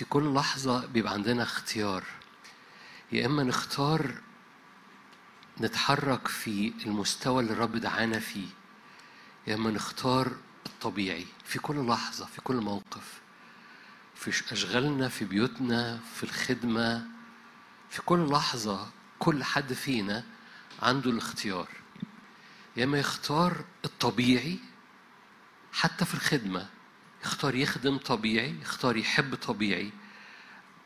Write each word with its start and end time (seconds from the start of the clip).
في 0.00 0.06
كل 0.06 0.34
لحظة 0.34 0.86
بيبقى 0.86 1.12
عندنا 1.12 1.42
اختيار. 1.42 2.04
يا 3.12 3.26
إما 3.26 3.42
نختار 3.42 4.14
نتحرك 5.60 6.28
في 6.28 6.72
المستوى 6.86 7.42
اللي 7.42 7.52
الرب 7.52 7.76
دعانا 7.76 8.18
فيه 8.18 8.46
يا 9.46 9.54
إما 9.54 9.70
نختار 9.70 10.32
الطبيعي 10.66 11.26
في 11.44 11.58
كل 11.58 11.86
لحظة 11.86 12.26
في 12.26 12.40
كل 12.40 12.56
موقف 12.56 13.20
في 14.14 14.52
أشغالنا 14.52 15.08
في 15.08 15.24
بيوتنا 15.24 16.00
في 16.14 16.22
الخدمة 16.22 17.06
في 17.90 18.02
كل 18.02 18.30
لحظة 18.30 18.90
كل 19.18 19.44
حد 19.44 19.72
فينا 19.72 20.24
عنده 20.82 21.10
الاختيار. 21.10 21.68
يا 22.76 22.84
إما 22.84 22.98
يختار 22.98 23.64
الطبيعي 23.84 24.58
حتى 25.72 26.04
في 26.04 26.14
الخدمة. 26.14 26.68
يختار 27.24 27.54
يخدم 27.54 27.96
طبيعي 27.96 28.54
يختار 28.62 28.96
يحب 28.96 29.34
طبيعي 29.34 29.90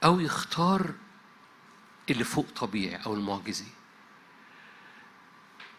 أو 0.05 0.21
يختار 0.21 0.95
اللي 2.11 2.25
فوق 2.25 2.47
طبيعي 2.57 2.97
أو 3.07 3.15
المعجزي. 3.15 3.65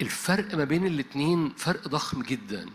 الفرق 0.01 0.55
ما 0.55 0.63
بين 0.63 0.87
الاتنين 0.87 1.49
فرق 1.57 1.87
ضخم 1.87 2.23
جدا. 2.23 2.69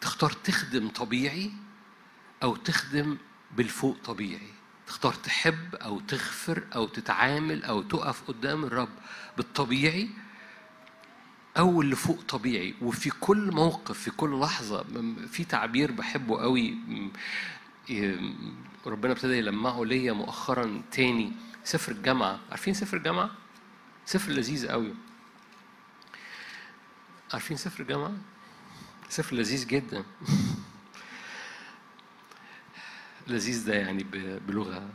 تختار 0.00 0.32
تخدم 0.32 0.88
طبيعي 0.88 1.52
أو 2.42 2.56
تخدم 2.56 3.16
بالفوق 3.56 3.96
طبيعي. 4.04 4.52
تختار 4.86 5.14
تحب 5.14 5.74
أو 5.74 6.00
تغفر 6.00 6.64
أو 6.74 6.86
تتعامل 6.86 7.64
أو 7.64 7.82
تقف 7.82 8.22
قدام 8.28 8.64
الرب 8.64 8.88
بالطبيعي 9.36 10.10
أو 11.58 11.82
اللي 11.82 11.96
فوق 11.96 12.20
طبيعي 12.28 12.74
وفي 12.82 13.10
كل 13.10 13.52
موقف 13.52 13.98
في 13.98 14.10
كل 14.10 14.40
لحظة 14.40 14.84
في 15.26 15.44
تعبير 15.44 15.92
بحبه 15.92 16.40
قوي 16.40 16.74
ربنا 18.86 19.12
ابتدى 19.12 19.38
يلمعه 19.38 19.84
ليا 19.84 20.12
مؤخرا 20.12 20.82
تاني 20.92 21.32
سفر 21.64 21.92
الجامعة 21.92 22.40
عارفين 22.50 22.74
سفر 22.74 22.96
الجامعة؟ 22.96 23.30
سفر 24.06 24.32
لذيذ 24.32 24.68
قوي 24.68 24.94
عارفين 27.32 27.56
سفر 27.56 27.82
الجامعة؟ 27.82 28.12
سفر 29.08 29.36
لذيذ 29.36 29.66
جدا 29.66 30.04
لذيذ 33.28 33.66
ده 33.66 33.74
يعني 33.74 34.04
بلغة 34.48 34.88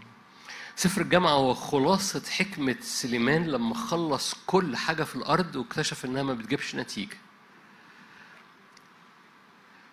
سفر 0.75 1.01
الجامعة 1.01 1.31
هو 1.31 1.53
خلاصة 1.53 2.21
حكمة 2.29 2.75
سليمان 2.81 3.47
لما 3.47 3.75
خلص 3.75 4.35
كل 4.47 4.75
حاجة 4.75 5.03
في 5.03 5.15
الأرض 5.15 5.55
واكتشف 5.55 6.05
إنها 6.05 6.23
ما 6.23 6.33
بتجيبش 6.33 6.75
نتيجة. 6.75 7.17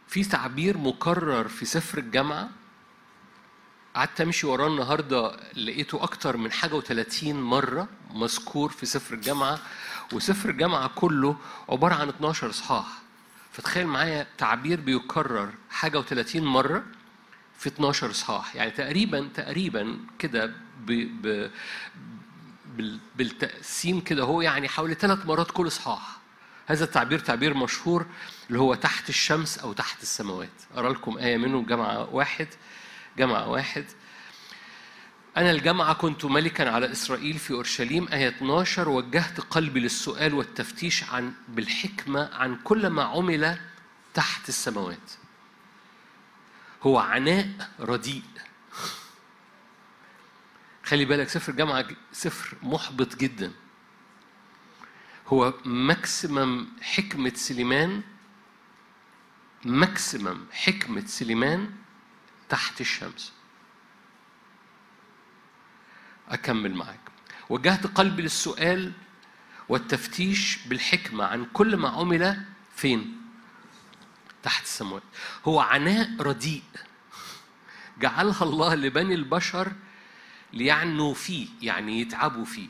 في 0.09 0.25
تعبير 0.25 0.79
مكرر 0.79 1.49
في 1.49 1.65
سفر 1.65 1.99
الجامعة 1.99 2.49
قعدت 3.95 4.21
أمشي 4.21 4.47
وراه 4.47 4.67
النهاردة 4.69 5.37
لقيته 5.55 6.03
أكتر 6.03 6.37
من 6.37 6.53
حاجة 6.53 6.75
وثلاثين 6.75 7.43
مرة 7.43 7.89
مذكور 8.11 8.71
في 8.71 8.87
سفر 8.87 9.15
الجامعة 9.15 9.59
وسفر 10.13 10.49
الجامعة 10.51 10.89
كله 10.95 11.37
عبارة 11.69 11.95
عن 11.95 12.09
12 12.09 12.51
إصحاح. 12.51 12.87
فتخيل 13.53 13.87
معايا 13.87 14.27
تعبير 14.39 14.81
بيكرر 14.81 15.51
حاجة 15.71 15.99
وثلاثين 15.99 16.45
مرة 16.45 16.85
في 17.61 17.67
12 17.69 18.11
اصحاح 18.11 18.57
يعني 18.57 18.71
تقريبا 18.71 19.29
تقريبا 19.35 19.99
كده. 20.19 20.53
بالتقسيم 23.17 24.01
كده 24.01 24.23
هو 24.23 24.41
يعني 24.41 24.69
حوالي 24.69 24.95
ثلاث 24.95 25.27
مرات 25.27 25.51
كل 25.51 25.67
اصحاح 25.67 26.21
هذا 26.67 26.85
التعبير 26.85 27.19
تعبير 27.19 27.55
مشهور 27.55 28.07
اللي 28.49 28.61
هو 28.61 28.75
تحت 28.75 29.09
الشمس 29.09 29.59
أو 29.59 29.73
تحت 29.73 30.03
السماوات. 30.03 30.49
أرى 30.77 30.89
لكم 30.89 31.19
آية 31.19 31.37
منه 31.37 31.67
جامعه 31.67 32.15
واحد 32.15 32.49
جامعه 33.19 33.49
واحد. 33.49 33.85
أنا 35.37 35.51
الجامعة 35.51 35.95
كنت 35.95 36.25
ملكا 36.25 36.71
على 36.71 36.93
إسرائيل 36.93 37.39
في 37.39 37.51
أورشليم. 37.53 38.09
آية 38.09 38.29
12 38.29 38.89
وجهت 38.89 39.41
قلبي 39.41 39.81
للسؤال 39.81 40.35
والتفتيش 40.35 41.05
عن 41.05 41.33
بالحكمة 41.49 42.31
عن 42.35 42.57
كل 42.65 42.87
ما 42.87 43.03
عمل 43.03 43.59
تحت 44.15 44.49
السماوات. 44.49 45.11
هو 46.83 46.99
عناء 46.99 47.71
رديء. 47.81 48.23
خلي 50.85 51.05
بالك 51.05 51.29
سفر 51.29 51.53
الجامعة 51.53 51.85
سفر 52.13 52.57
محبط 52.63 53.17
جدا. 53.17 53.53
هو 55.27 55.55
ماكسيمم 55.65 56.69
حكمة 56.83 57.33
سليمان 57.35 58.03
ماكسيمم 59.65 60.47
حكمة 60.53 61.07
سليمان 61.07 61.71
تحت 62.49 62.81
الشمس. 62.81 63.33
أكمل 66.29 66.75
معاك. 66.75 67.01
وجهت 67.49 67.87
قلبي 67.87 68.23
للسؤال 68.23 68.93
والتفتيش 69.69 70.59
بالحكمة 70.67 71.25
عن 71.25 71.45
كل 71.45 71.77
ما 71.77 71.89
عمل 71.89 72.43
فين؟ 72.77 73.20
تحت 74.43 74.65
السماوات. 74.65 75.03
هو 75.45 75.61
عناء 75.61 76.11
رديء. 76.21 76.63
جعلها 78.01 78.43
الله 78.43 78.75
لبني 78.75 79.15
البشر 79.15 79.73
ليعنوا 80.53 81.15
فيه 81.15 81.49
يعني 81.63 82.01
يتعبوا 82.01 82.45
فيه. 82.45 82.69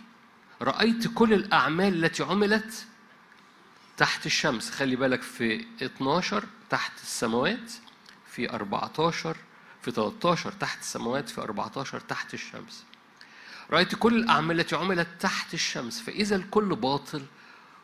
رأيت 0.62 1.08
كل 1.14 1.32
الأعمال 1.32 2.04
التي 2.04 2.22
عملت 2.22 2.86
تحت 3.96 4.26
الشمس. 4.26 4.70
خلي 4.70 4.96
بالك 4.96 5.22
في 5.22 5.66
12 5.82 6.44
تحت 6.70 6.92
السماوات 7.02 7.72
في 8.30 8.50
14 8.50 9.36
في 9.82 9.90
13 9.90 10.52
تحت 10.52 10.80
السماوات 10.80 11.28
في 11.28 11.40
14 11.40 12.00
تحت 12.00 12.34
الشمس. 12.34 12.84
رأيت 13.70 13.94
كل 13.94 14.14
الأعمال 14.16 14.60
التي 14.60 14.76
عملت 14.76 15.08
تحت 15.20 15.54
الشمس. 15.54 16.00
فإذا 16.00 16.36
الكل 16.36 16.76
باطل 16.76 17.22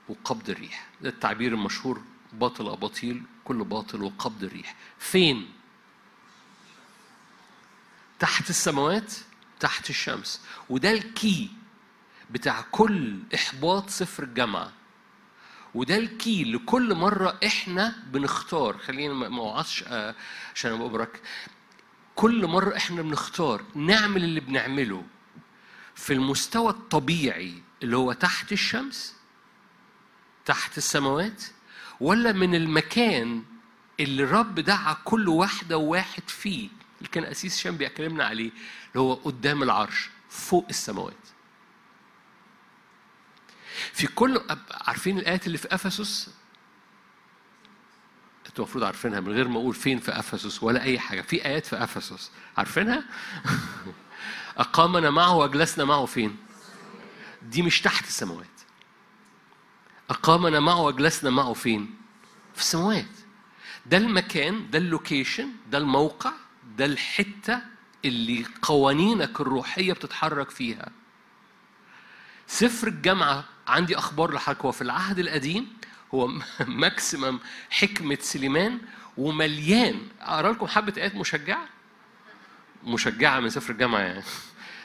وقبض 0.08 0.50
الريح. 0.50 0.86
ده 1.00 1.08
التعبير 1.08 1.52
المشهور 1.52 2.02
باطل 2.32 2.68
أباطيل 2.68 3.22
كل 3.46 3.64
باطل 3.64 4.02
وقبض 4.02 4.44
الريح. 4.44 4.74
فين؟ 4.98 5.48
تحت 8.18 8.50
السماوات 8.50 9.12
تحت 9.60 9.90
الشمس. 9.90 10.40
وده 10.70 10.90
الكي 10.92 11.50
بتاع 12.30 12.60
كل 12.70 13.18
إحباط 13.34 13.90
صفر 13.90 14.22
الجامعة 14.22 14.72
وده 15.74 15.96
الكي 15.96 16.44
لكل 16.44 16.94
مرة 16.94 17.38
إحنا 17.46 17.96
بنختار. 18.06 18.78
خلينا 18.78 19.14
ما 19.14 19.38
أوعظش 19.40 19.84
عشان 20.54 20.72
أبقى 20.72 20.88
برك 20.88 21.22
كل 22.14 22.46
مرة 22.46 22.76
إحنا 22.76 23.02
بنختار 23.02 23.64
نعمل 23.74 24.24
اللي 24.24 24.40
بنعمله 24.40 25.04
في 25.94 26.12
المستوى 26.12 26.70
الطبيعي 26.70 27.62
اللي 27.82 27.96
هو 27.96 28.12
تحت 28.12 28.52
الشمس 28.52 29.14
تحت 30.44 30.78
السماوات 30.78 31.42
ولا 32.00 32.32
من 32.32 32.54
المكان 32.54 33.42
اللي 34.00 34.22
الرب 34.22 34.54
دعا 34.54 34.96
كل 35.04 35.28
واحدة 35.28 35.78
وواحد 35.78 36.22
فيه 36.28 36.68
اللي 36.98 37.08
كان 37.08 37.24
أسيس 37.24 37.58
شام 37.58 37.76
بيكلمنا 37.76 38.24
عليه 38.24 38.50
اللي 38.88 39.00
هو 39.00 39.14
قدام 39.14 39.62
العرش 39.62 40.10
فوق 40.28 40.66
السماوات. 40.70 41.14
في 43.92 44.06
كل 44.06 44.40
عارفين 44.70 45.18
الآيات 45.18 45.46
اللي 45.46 45.58
في 45.58 45.74
أفسس؟ 45.74 46.30
أنتوا 48.46 48.64
المفروض 48.64 48.84
عارفينها 48.84 49.20
من 49.20 49.32
غير 49.32 49.48
ما 49.48 49.56
أقول 49.58 49.74
فين 49.74 49.98
في 49.98 50.18
أفسس 50.18 50.62
ولا 50.62 50.82
أي 50.82 50.98
حاجة. 50.98 51.22
في 51.22 51.44
آيات 51.44 51.66
في 51.66 51.82
أفسس. 51.82 52.30
عارفينها؟ 52.56 53.04
أقامنا 54.56 55.10
معه 55.10 55.34
وأجلسنا 55.36 55.84
معه 55.84 56.06
فين؟ 56.06 56.36
دي 57.42 57.62
مش 57.62 57.80
تحت 57.80 58.04
السماوات. 58.04 58.55
أقامنا 60.10 60.60
معه 60.60 60.80
وأجلسنا 60.80 61.30
معه 61.30 61.52
فين؟ 61.52 61.94
في 62.54 62.60
السماوات. 62.60 63.06
ده 63.86 63.96
المكان، 63.96 64.70
ده 64.70 64.78
ال 64.78 64.85
location، 64.85 65.48
ده 65.70 65.78
الموقع، 65.78 66.32
ده 66.78 66.84
الحتة 66.84 67.60
اللي 68.04 68.44
قوانينك 68.62 69.40
الروحية 69.40 69.92
بتتحرك 69.92 70.50
فيها. 70.50 70.88
سفر 72.46 72.88
الجامعة 72.88 73.44
عندي 73.68 73.98
أخبار 73.98 74.34
لحضرتك 74.34 74.64
هو 74.64 74.72
في 74.72 74.82
العهد 74.82 75.18
القديم 75.18 75.68
هو 76.14 76.28
maximum 76.66 77.38
حكمة 77.70 78.18
سليمان 78.20 78.78
ومليان 79.16 80.02
أقرأ 80.20 80.52
لكم 80.52 80.66
حبة 80.66 80.92
آيات 80.96 81.14
مشجعة 81.14 81.66
مشجعة 82.84 83.40
من 83.40 83.48
سفر 83.48 83.72
الجامعة 83.72 84.00
يعني 84.00 84.22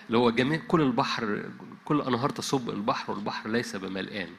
اللي 0.07 0.17
هو 0.17 0.31
جميع 0.31 0.61
كل 0.67 0.81
البحر 0.81 1.43
كل 1.85 2.01
أنهار 2.01 2.29
تصب 2.29 2.69
البحر 2.69 3.11
والبحر 3.11 3.49
ليس 3.49 3.75
بملآن 3.75 4.29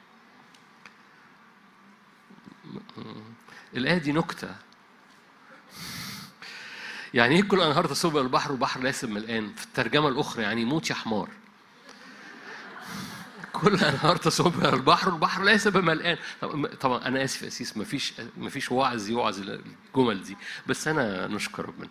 الآية 3.75 3.97
دي 3.97 4.11
نكتة. 4.11 4.55
يعني 7.13 7.35
إيه 7.35 7.41
كل 7.43 7.61
انهار 7.61 7.85
تصب 7.87 8.17
البحر 8.17 8.51
والبحر 8.51 8.81
ليس 8.81 9.03
ملآن 9.03 9.53
في 9.53 9.65
الترجمة 9.65 10.07
الأخرى 10.07 10.43
يعني 10.43 10.65
موت 10.65 10.89
يا 10.89 10.95
حمار. 10.95 11.29
كل 13.53 13.75
انهار 13.75 14.15
تصب 14.15 14.65
البحر 14.65 15.09
والبحر 15.09 15.43
ليس 15.43 15.67
بملآن 15.67 16.17
طبعا 16.81 17.07
أنا 17.07 17.23
آسف 17.23 17.41
يا 17.41 17.47
اسيس 17.47 17.77
مفيش 17.77 18.13
مفيش 18.37 18.71
وعظ 18.71 19.09
يوعظ 19.09 19.39
الجمل 19.39 20.23
دي. 20.23 20.37
بس 20.67 20.87
أنا 20.87 21.27
نشكر 21.27 21.65
ربنا. 21.65 21.89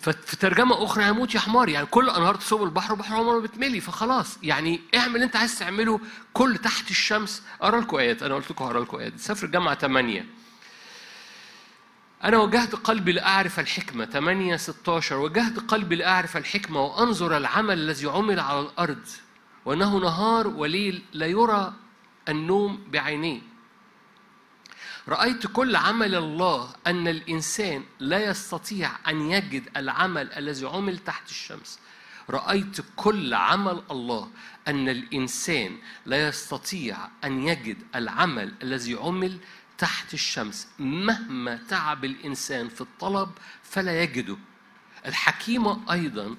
ففي 0.00 0.36
ترجمة 0.36 0.84
أخرى 0.84 1.08
يموت 1.08 1.34
يا 1.34 1.40
حمار 1.40 1.68
يعني 1.68 1.86
كل 1.86 2.10
أنهار 2.10 2.34
تصوب 2.34 2.62
البحر 2.62 2.92
وبحر 2.92 3.14
عمره 3.14 3.38
بتملي 3.38 3.80
فخلاص. 3.80 4.38
يعني 4.42 4.80
اعمل 4.94 5.14
اللي 5.14 5.24
أنت 5.26 5.36
عايز 5.36 5.58
تعمله. 5.58 6.00
كل 6.32 6.58
تحت 6.58 6.90
الشمس. 6.90 7.42
أقرأ 7.60 7.80
لكم 7.80 7.96
آيات 7.96 8.22
أنا 8.22 8.34
قلت 8.34 8.50
لكم 8.50 8.64
هقرأ 8.64 8.80
لكم 8.80 8.96
آيات 8.96 9.18
سفر 9.18 9.46
الجامعة 9.46 9.74
8 9.74 10.26
أنا 12.24 12.38
وجهت 12.38 12.74
قلبي 12.74 13.12
لأعرف 13.12 13.60
الحكمة. 13.60 14.04
8 14.04 14.56
16 14.56 15.16
وجهت 15.16 15.58
قلبي 15.58 15.96
لأعرف 15.96 16.36
الحكمة 16.36 16.82
وأنظر 16.84 17.36
العمل 17.36 17.78
الذي 17.78 18.06
عمل 18.06 18.40
على 18.40 18.60
الأرض. 18.60 19.06
وأنه 19.64 19.98
نهار 19.98 20.46
وليل 20.48 21.02
لا 21.12 21.26
يرى 21.26 21.72
النوم 22.28 22.80
بعينيه. 22.92 23.49
رأيت 25.08 25.46
كل 25.46 25.76
عمل 25.76 26.14
الله 26.14 26.74
أن 26.86 27.08
الإنسان 27.08 27.84
لا 28.00 28.30
يستطيع 28.30 28.90
أن 29.08 29.30
يجد 29.30 29.68
العمل 29.76 30.32
الذي 30.32 30.66
عمل 30.66 30.98
تحت 30.98 31.30
الشمس. 31.30 31.78
رأيت 32.30 32.80
كل 32.96 33.34
عمل 33.34 33.82
الله 33.90 34.30
أن 34.68 34.88
الإنسان 34.88 35.76
لا 36.06 36.28
يستطيع 36.28 36.96
أن 37.24 37.48
يجد 37.48 37.76
العمل 37.94 38.54
الذي 38.62 38.94
عمل 38.94 39.38
تحت 39.78 40.14
الشمس. 40.14 40.68
مهما 40.78 41.56
تعب 41.68 42.04
الإنسان 42.04 42.68
في 42.68 42.80
الطلب 42.80 43.30
فلا 43.62 44.02
يجده. 44.02 44.36
الحكيم 45.06 45.90
أيضا 45.90 46.36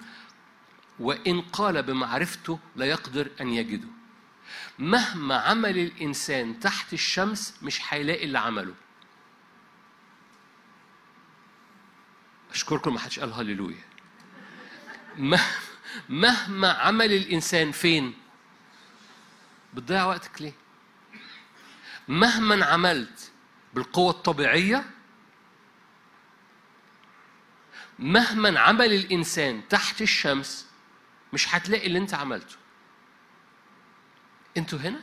وإن 1.00 1.42
قال 1.42 1.84
بمعرفته 1.84 2.60
لا 2.75 2.86
يقدر 2.86 3.31
أن 3.42 3.50
يجده. 3.50 3.88
مهما 4.80 5.36
عمل 5.36 5.77
الإنسان 5.77 6.59
تحت 6.59 6.94
الشمس 6.94 7.53
مش 7.62 7.81
هيلاقي 7.89 8.25
اللي 8.25 8.39
عمله. 8.39 8.74
أشكركم 12.51 12.94
ما 12.94 13.00
حدش 13.00 13.19
قال 13.19 13.33
هللويا. 13.33 13.83
مهما 16.09 16.71
عمل 16.71 17.13
الإنسان 17.13 17.71
فين؟ 17.71 18.13
بتضيع 19.74 20.06
وقتك 20.06 20.42
ليه؟ 20.42 20.53
مهما 22.07 22.65
عملت 22.65 23.31
بالقوة 23.74 24.12
الطبيعية 24.12 24.86
مهما 28.00 28.59
عمل 28.59 28.94
الإنسان 28.94 29.68
تحت 29.69 30.01
الشمس 30.01 30.68
مش 31.33 31.56
هتلاقي 31.56 31.88
اللي 31.88 32.00
أنت 32.00 32.13
عملته. 32.13 32.56
أنتوا 34.57 34.80
هنا؟ 34.80 35.01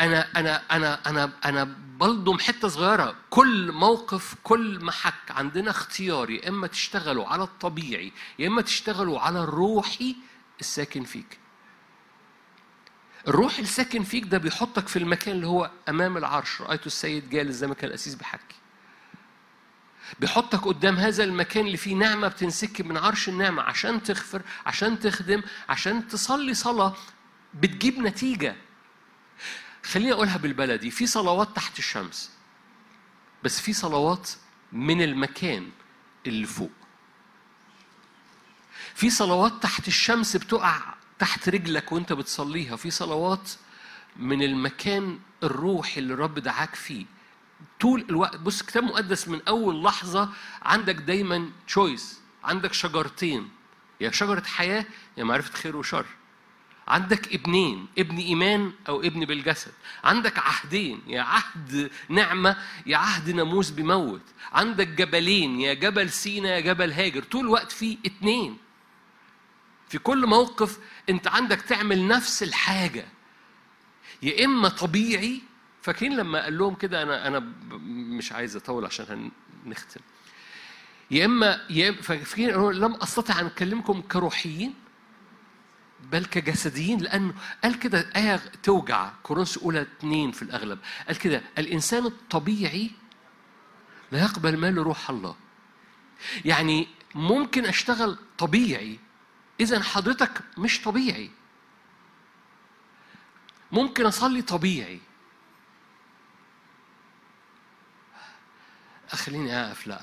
أنا 0.00 0.28
أنا 0.36 0.62
أنا 0.76 1.00
أنا 1.10 1.32
أنا 1.44 1.64
بلضم 2.00 2.38
حتة 2.38 2.68
صغيرة. 2.68 3.14
كل 3.30 3.72
موقف 3.72 4.34
كل 4.42 4.84
محك 4.84 5.30
عندنا 5.30 5.70
اختيار 5.70 6.30
يا 6.30 6.48
إما 6.48 6.66
تشتغلوا 6.66 7.26
على 7.26 7.42
الطبيعي 7.42 8.12
يا 8.38 8.48
إما 8.48 8.62
تشتغلوا 8.62 9.20
على 9.20 9.42
الروحي 9.42 10.16
الساكن 10.60 11.04
فيك. 11.04 11.38
الروح 13.28 13.58
الساكن 13.58 14.02
فيك 14.02 14.24
ده 14.24 14.38
بيحطك 14.38 14.88
في 14.88 14.98
المكان 14.98 15.34
اللي 15.34 15.46
هو 15.46 15.70
أمام 15.88 16.16
العرش. 16.16 16.60
رايته 16.62 16.86
السيد 16.86 17.30
جالس 17.30 17.54
زي 17.56 17.66
ما 17.66 17.74
كان 17.74 17.88
الاسيس 17.90 18.14
بيحكي. 18.14 18.56
بيحطك 20.20 20.60
قدام 20.66 20.96
هذا 20.96 21.24
المكان 21.24 21.66
اللي 21.66 21.76
فيه 21.76 21.94
نعمة 21.94 22.28
بتنسكب 22.28 22.86
من 22.86 22.96
عرش 22.96 23.28
النعمة 23.28 23.62
عشان 23.62 24.02
تغفر 24.02 24.42
عشان 24.66 24.98
تخدم 24.98 25.42
عشان 25.68 26.08
تصلي 26.08 26.54
صلاة. 26.54 26.94
بتجيب 27.54 27.98
نتيجة. 27.98 28.56
خليني 29.84 30.12
أقولها 30.12 30.36
بالبلدي 30.36 30.90
في 30.90 31.06
صلوات 31.06 31.56
تحت 31.56 31.78
الشمس 31.78 32.30
بس 33.44 33.60
في 33.60 33.72
صلوات 33.72 34.30
من 34.72 35.02
المكان 35.02 35.70
اللي 36.26 36.46
فوق. 36.46 36.70
في 38.94 39.10
صلوات 39.10 39.52
تحت 39.62 39.88
الشمس 39.88 40.36
بتقع 40.36 40.80
تحت 41.18 41.48
رجلك 41.48 41.92
وأنت 41.92 42.12
بتصليها 42.12 42.76
في 42.76 42.90
صلوات 42.90 43.50
من 44.16 44.42
المكان 44.42 45.18
الروحي 45.42 46.00
اللي 46.00 46.14
الرب 46.14 46.38
دعاك 46.38 46.74
فيه. 46.74 47.06
طول 47.80 48.06
الوقت 48.10 48.36
بص 48.36 48.62
كتاب 48.62 48.84
مقدس 48.84 49.28
من 49.28 49.40
أول 49.48 49.82
لحظة 49.82 50.28
عندك 50.62 50.94
دايما 50.94 51.50
تشويس 51.66 52.20
عندك 52.44 52.72
شجرتين 52.72 53.50
يا 54.00 54.10
شجرة 54.10 54.42
حياة 54.44 54.84
يا 55.16 55.24
معرفة 55.24 55.52
خير 55.54 55.76
وشر. 55.76 56.06
عندك 56.88 57.34
ابنين 57.34 57.86
ابن 57.98 58.16
إيمان 58.16 58.72
أو 58.88 59.00
ابن 59.00 59.24
بالجسد. 59.24 59.72
عندك 60.04 60.38
عهدين 60.38 61.02
يا 61.06 61.22
عهد 61.22 61.90
نعمة 62.08 62.56
يا 62.86 62.96
عهد 62.96 63.30
ناموس 63.30 63.70
بموت. 63.70 64.22
عندك 64.52 64.88
جبلين 64.88 65.60
يا 65.60 65.74
جبل 65.74 66.10
سينا 66.10 66.48
يا 66.48 66.60
جبل 66.60 66.92
هاجر. 66.92 67.22
طول 67.22 67.40
الوقت 67.40 67.72
في 67.72 67.98
اتنين. 68.06 68.58
في 69.88 69.98
كل 69.98 70.26
موقف 70.26 70.78
انت 71.10 71.28
عندك 71.28 71.60
تعمل 71.60 72.08
نفس 72.08 72.42
الحاجة. 72.42 73.06
يا 74.22 74.44
إما 74.44 74.68
طبيعي 74.68 75.42
فاكرين 75.82 76.16
لما 76.16 76.42
قال 76.42 76.58
لهم 76.58 76.74
كده 76.74 77.02
أنا 77.02 77.26
أنا 77.26 77.38
مش 78.18 78.32
عايز 78.32 78.56
أطول 78.56 78.84
عشان 78.84 79.30
هنختم. 79.66 80.00
يا 81.10 81.24
إما 81.24 81.66
يا 81.70 81.92
فاكرين 81.92 82.50
لم 82.70 82.94
أستطع 82.94 83.40
أن 83.40 83.46
أكلمكم 83.46 84.00
كروحيين؟ 84.00 84.74
بل 86.02 86.24
كجسديين 86.24 86.98
لأنه 86.98 87.34
قال 87.64 87.78
كده 87.78 88.10
آية 88.16 88.36
توجع 88.62 89.10
كورنثوس 89.22 89.58
أولى 89.58 89.82
اثنين 89.82 90.32
في 90.32 90.42
الأغلب. 90.42 90.78
قال 91.06 91.18
كده 91.18 91.42
الإنسان 91.58 92.06
الطبيعي 92.06 92.90
لا 94.12 94.22
يقبل 94.22 94.56
مال 94.56 94.78
روح 94.78 95.10
الله. 95.10 95.36
يعني 96.44 96.88
ممكن 97.14 97.66
أشتغل 97.66 98.18
طبيعي 98.38 98.98
إذا 99.60 99.82
حضرتك 99.82 100.42
مش 100.58 100.82
طبيعي. 100.82 101.30
ممكن 103.72 104.06
أصلي 104.06 104.42
طبيعي. 104.42 105.00
خليني 109.08 109.56
أقف 109.60 109.86
لا. 109.86 110.00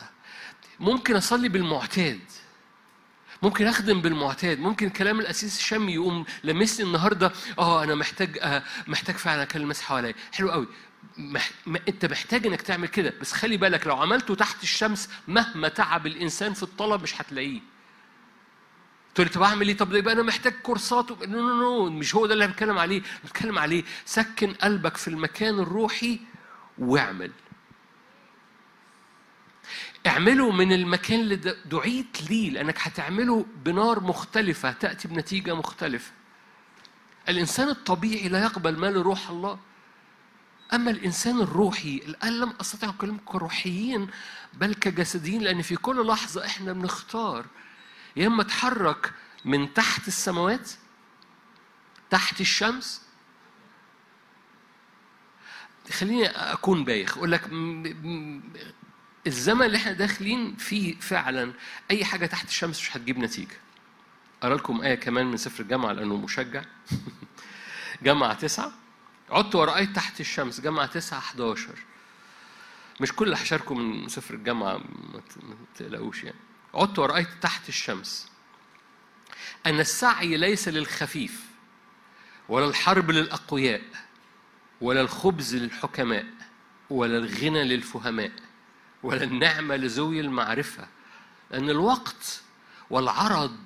ممكن 0.79 1.15
أصلي 1.15 1.49
بالمعتاد. 1.49 2.21
ممكن 3.41 3.67
أخدم 3.67 4.01
بالمعتاد 4.01 4.59
ممكن 4.59 4.89
كلام 4.89 5.19
الأسيس 5.19 5.57
الشامي 5.57 5.93
يقوم 5.93 6.25
لمسني 6.43 6.85
النهارده 6.85 7.31
آه 7.59 7.83
أنا 7.83 7.95
محتاج 7.95 8.37
آه 8.41 8.63
محتاج 8.87 9.15
فعلا 9.15 9.43
أكلم 9.43 9.63
الناس 9.63 9.81
حواليا. 9.81 10.13
حلو 10.31 10.51
قوي. 10.51 10.67
مح... 11.17 11.51
ما... 11.65 11.79
أنت 11.87 12.05
محتاج 12.05 12.47
إنك 12.47 12.61
تعمل 12.61 12.87
كده 12.87 13.13
بس 13.21 13.33
خلي 13.33 13.57
بالك 13.57 13.87
لو 13.87 13.95
عملته 13.95 14.35
تحت 14.35 14.63
الشمس 14.63 15.09
مهما 15.27 15.67
تعب 15.67 16.07
الإنسان 16.07 16.53
في 16.53 16.63
الطلب 16.63 17.01
مش 17.01 17.21
هتلاقيه. 17.21 17.59
تقول 19.15 19.27
لي 19.27 19.33
طب 19.33 19.41
أعمل 19.41 19.67
إيه؟ 19.67 19.77
طب 19.77 19.93
يبقى 19.95 20.13
أنا 20.13 20.23
محتاج 20.23 20.53
كورسات. 20.53 21.11
no 21.11 21.41
no 21.41 21.55
no 21.55 21.89
مش 21.89 22.15
هو 22.15 22.25
ده 22.25 22.33
اللي 22.33 22.47
بتكلم 22.47 22.77
عليه. 22.77 23.01
بتكلم 23.25 23.59
عليه 23.59 23.83
سكن 24.05 24.53
قلبك 24.53 24.97
في 24.97 25.07
المكان 25.07 25.59
الروحي 25.59 26.19
واعمل. 26.77 27.31
اعمله 30.07 30.51
من 30.51 30.73
المكان 30.73 31.19
اللي 31.19 31.35
دعيت 31.65 32.29
ليه 32.29 32.49
لأنك 32.49 32.79
هتعمله 32.79 33.45
بنار 33.65 33.99
مختلفة 34.03 34.71
تأتي 34.71 35.07
بنتيجة 35.07 35.55
مختلفة. 35.55 36.11
الإنسان 37.29 37.69
الطبيعي 37.69 38.29
لا 38.29 38.43
يقبل 38.43 38.77
ما 38.77 38.95
لروح 38.95 39.29
الله. 39.29 39.59
أما 40.73 40.91
الإنسان 40.91 41.41
الروحي 41.41 42.01
الآن 42.07 42.39
لم 42.39 42.53
أستطيع 42.61 42.89
أكلمكم 42.89 43.25
كروحيين 43.25 44.07
بل 44.53 44.73
كجسديين 44.73 45.41
لأن 45.41 45.61
في 45.61 45.75
كل 45.75 46.07
لحظة 46.07 46.45
إحنا 46.45 46.73
بنختار. 46.73 47.45
يا 48.15 48.27
إما 48.27 48.41
أتحرك 48.41 49.13
من 49.45 49.73
تحت 49.73 50.07
السماوات 50.07 50.69
تحت 52.09 52.41
الشمس. 52.41 53.01
خليني 55.91 56.27
أكون 56.27 56.83
بايخ 56.83 57.17
أقول 57.17 57.31
لك 57.31 57.41
الزمن 59.27 59.65
اللي 59.65 59.77
إحنا 59.77 59.91
داخلين 59.91 60.55
فيه 60.55 60.95
فعلا 60.99 61.53
أي 61.91 62.05
حاجة 62.05 62.25
تحت 62.25 62.47
الشمس 62.47 62.79
مش 62.81 62.97
هتجيب 62.97 63.17
نتيجة. 63.17 63.57
أرى 64.43 64.55
لكم 64.55 64.81
آية 64.81 64.95
كمان 64.95 65.25
من 65.25 65.37
سفر 65.37 65.63
الجامعة 65.63 65.91
لأنه 65.91 66.15
مشجع. 66.17 66.63
جامعة 68.03 68.33
تسعة. 68.33 68.71
عدت 69.29 69.55
ورأيت 69.55 69.95
تحت 69.95 70.19
الشمس. 70.19 70.61
جامعة 70.61 70.85
تسعة 70.85 71.17
11 71.17 71.75
مش 73.01 73.13
كل 73.13 73.33
هشاركه 73.33 73.75
من 73.75 74.07
سفر 74.07 74.33
الجامعة 74.33 74.77
ما 74.77 75.21
تقلقوش 75.75 76.23
يعني. 76.23 76.39
عدت 76.73 76.99
ورأيت 76.99 77.27
تحت 77.41 77.69
الشمس. 77.69 78.31
أن 79.65 79.79
السعي 79.79 80.37
ليس 80.37 80.67
للخفيف 80.67 81.45
ولا 82.49 82.65
الحرب 82.65 83.11
للأقوياء 83.11 83.81
ولا 84.81 85.01
الخبز 85.01 85.55
للحكماء 85.55 86.25
ولا 86.89 87.17
الغنى 87.17 87.63
للفهماء. 87.63 88.31
ولا 89.03 89.23
النعمة 89.23 89.75
لذوي 89.75 90.19
المعرفة. 90.19 90.87
لأن 91.51 91.69
الوقت 91.69 92.41
والعرض 92.89 93.57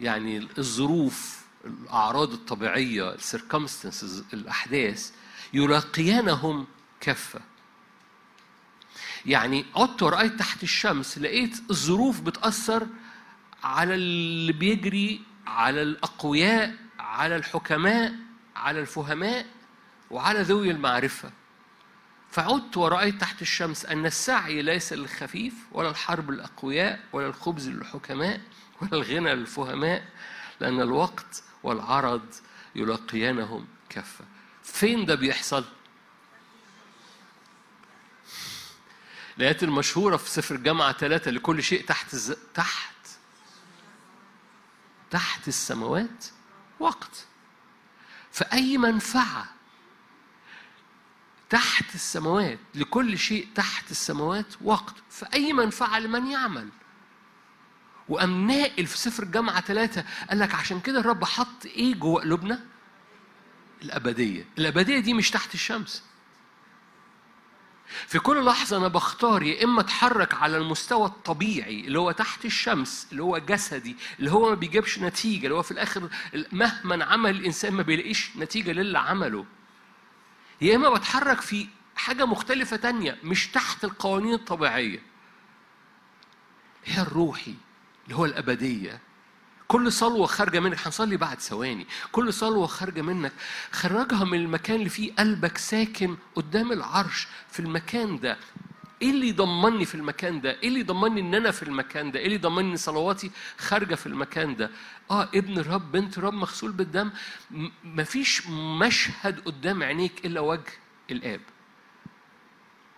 يعني 0.00 0.48
الظروف 0.58 1.40
الأعراض 1.64 2.32
الطبيعية 2.32 3.14
السيركمستنسز 3.14 4.24
الأحداث 4.32 5.12
يلاقيانهم 5.52 6.66
كفة 7.00 7.40
يعني 9.26 9.64
عدت 9.76 10.02
ورأيت 10.02 10.38
تحت 10.38 10.62
الشمس 10.62 11.18
لقيت 11.18 11.60
الظروف 11.70 12.20
بتأثر 12.20 12.86
على 13.62 13.94
اللي 13.94 14.52
بيجري 14.52 15.20
على 15.46 15.82
الأقوياء 15.82 16.76
على 16.98 17.36
الحكماء 17.36 18.14
على 18.56 18.80
الفهماء 18.80 19.46
وعلى 20.10 20.42
ذوي 20.42 20.70
المعرفة. 20.70 21.30
فعدت 22.30 22.76
ورأيت 22.76 23.20
تحت 23.20 23.42
الشمس 23.42 23.86
أن 23.86 24.06
السعي 24.06 24.62
ليس 24.62 24.92
للخفيف 24.92 25.54
ولا 25.72 25.90
الحرب 25.90 26.30
للأقوياء 26.30 27.00
ولا 27.12 27.26
الخبز 27.26 27.68
للحكماء 27.68 28.40
ولا 28.82 28.92
الغنى 28.92 29.34
للفهماء 29.34 30.08
لأن 30.60 30.80
الوقت 30.80 31.42
والعرض 31.62 32.34
يلاقيانهم 32.74 33.66
كفة 33.88 34.24
فين 34.62 35.06
ده 35.06 35.14
بيحصل؟ 35.14 35.64
الآيات 39.38 39.62
المشهورة 39.62 40.16
في 40.16 40.30
سفر 40.30 40.54
الجامعة 40.54 40.92
ثلاثة 40.92 41.30
لكل 41.30 41.62
شيء 41.62 41.84
تحت 41.86 42.14
الز... 42.14 42.34
تحت 42.54 42.90
تحت 45.10 45.48
السماوات 45.48 46.24
وقت 46.80 47.26
فأي 48.32 48.78
منفعة 48.78 49.46
تحت 51.50 51.94
السماوات 51.94 52.58
لكل 52.74 53.18
شيء 53.18 53.48
تحت 53.54 53.90
السماوات 53.90 54.46
وقت 54.62 54.94
فأي 55.10 55.52
منفعة 55.52 55.98
لمن 55.98 56.26
يعمل. 56.26 56.68
وقام 58.08 58.46
ناقل 58.46 58.86
في 58.86 58.98
سفر 58.98 59.22
الجامعة 59.22 59.60
ثلاثة 59.60 60.04
قال 60.30 60.38
لك 60.38 60.54
عشان 60.54 60.80
كده 60.80 61.00
الرب 61.00 61.24
حط 61.24 61.66
إيه 61.66 61.94
جوه 61.94 62.20
قلوبنا؟ 62.22 62.60
الأبدية. 63.82 64.46
الأبدية 64.58 64.98
دي 64.98 65.14
مش 65.14 65.30
تحت 65.30 65.54
الشمس. 65.54 66.02
في 68.06 68.18
كل 68.18 68.44
لحظة 68.44 68.76
أنا 68.76 68.88
بختار 68.88 69.42
يا 69.42 69.64
إما 69.64 69.80
أتحرك 69.80 70.34
على 70.34 70.56
المستوى 70.56 71.06
الطبيعي 71.06 71.80
اللي 71.80 71.98
هو 71.98 72.10
تحت 72.12 72.44
الشمس 72.44 73.06
اللي 73.12 73.22
هو 73.22 73.38
جسدي 73.38 73.96
اللي 74.18 74.30
هو 74.30 74.48
ما 74.48 74.54
بيجيبش 74.54 74.98
نتيجة 74.98 75.44
اللي 75.44 75.54
هو 75.54 75.62
في 75.62 75.70
الآخر 75.70 76.08
مهما 76.52 77.04
عمل 77.04 77.30
الإنسان 77.30 77.74
ما 77.74 77.82
بيلاقيش 77.82 78.30
نتيجة 78.36 78.72
للي 78.72 78.98
عمله. 78.98 79.44
يا 80.60 80.76
إما 80.76 80.90
بتحرك 80.90 81.40
في 81.40 81.66
حاجة 81.96 82.24
مختلفة 82.26 82.76
تانية 82.76 83.18
مش 83.24 83.46
تحت 83.48 83.84
القوانين 83.84 84.34
الطبيعية. 84.34 85.02
هي 86.84 87.02
الروحي 87.02 87.54
اللي 88.04 88.16
هو 88.16 88.24
الأبدية. 88.24 89.00
كل 89.68 89.92
صلوة 89.92 90.26
خارجة 90.26 90.60
منك 90.60 90.86
هنصلي 90.86 91.16
بعد 91.16 91.40
ثواني. 91.40 91.86
كل 92.12 92.32
صلوة 92.32 92.66
خارجة 92.66 93.02
منك 93.02 93.32
خرجها 93.72 94.24
من 94.24 94.38
المكان 94.40 94.76
اللي 94.76 94.88
فيه 94.88 95.14
قلبك 95.14 95.58
ساكن 95.58 96.16
قدام 96.34 96.72
العرش 96.72 97.28
في 97.50 97.60
المكان 97.60 98.20
ده. 98.20 98.38
إيه 99.02 99.10
اللي 99.10 99.28
يضمني 99.28 99.84
في 99.84 99.94
المكان 99.94 100.40
ده؟ 100.40 100.50
إيه 100.50 100.68
اللي 100.68 100.80
يضمني 100.80 101.20
إن 101.20 101.34
أنا 101.34 101.50
في 101.50 101.62
المكان 101.62 102.10
ده؟ 102.10 102.18
إيه 102.18 102.24
اللي 102.24 102.34
يضمني 102.36 102.70
إن 102.72 102.76
صلواتي 102.76 103.30
خارجة 103.58 103.94
في 103.94 104.06
المكان 104.06 104.56
ده؟ 104.56 104.70
آه 105.10 105.28
ابن 105.34 105.58
الرب 105.58 105.92
بنت 105.92 106.18
الرب 106.18 106.34
مغسول 106.34 106.72
بالدم 106.72 107.10
مفيش 107.84 108.46
مشهد 108.80 109.40
قدام 109.40 109.82
عينيك 109.82 110.26
إلا 110.26 110.40
وجه 110.40 110.72
الآب. 111.10 111.40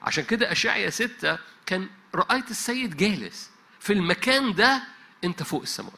عشان 0.03 0.25
كده 0.25 0.53
اشعيا 0.53 0.91
ستة 0.91 1.39
كان 1.67 1.89
رأيت 2.15 2.51
السيد 2.51 2.97
جالس 2.97 3.51
في 3.81 3.93
المكان 3.93 4.55
ده 4.55 4.83
أنت 5.25 5.43
فوق 5.43 5.63
السماوات. 5.63 5.97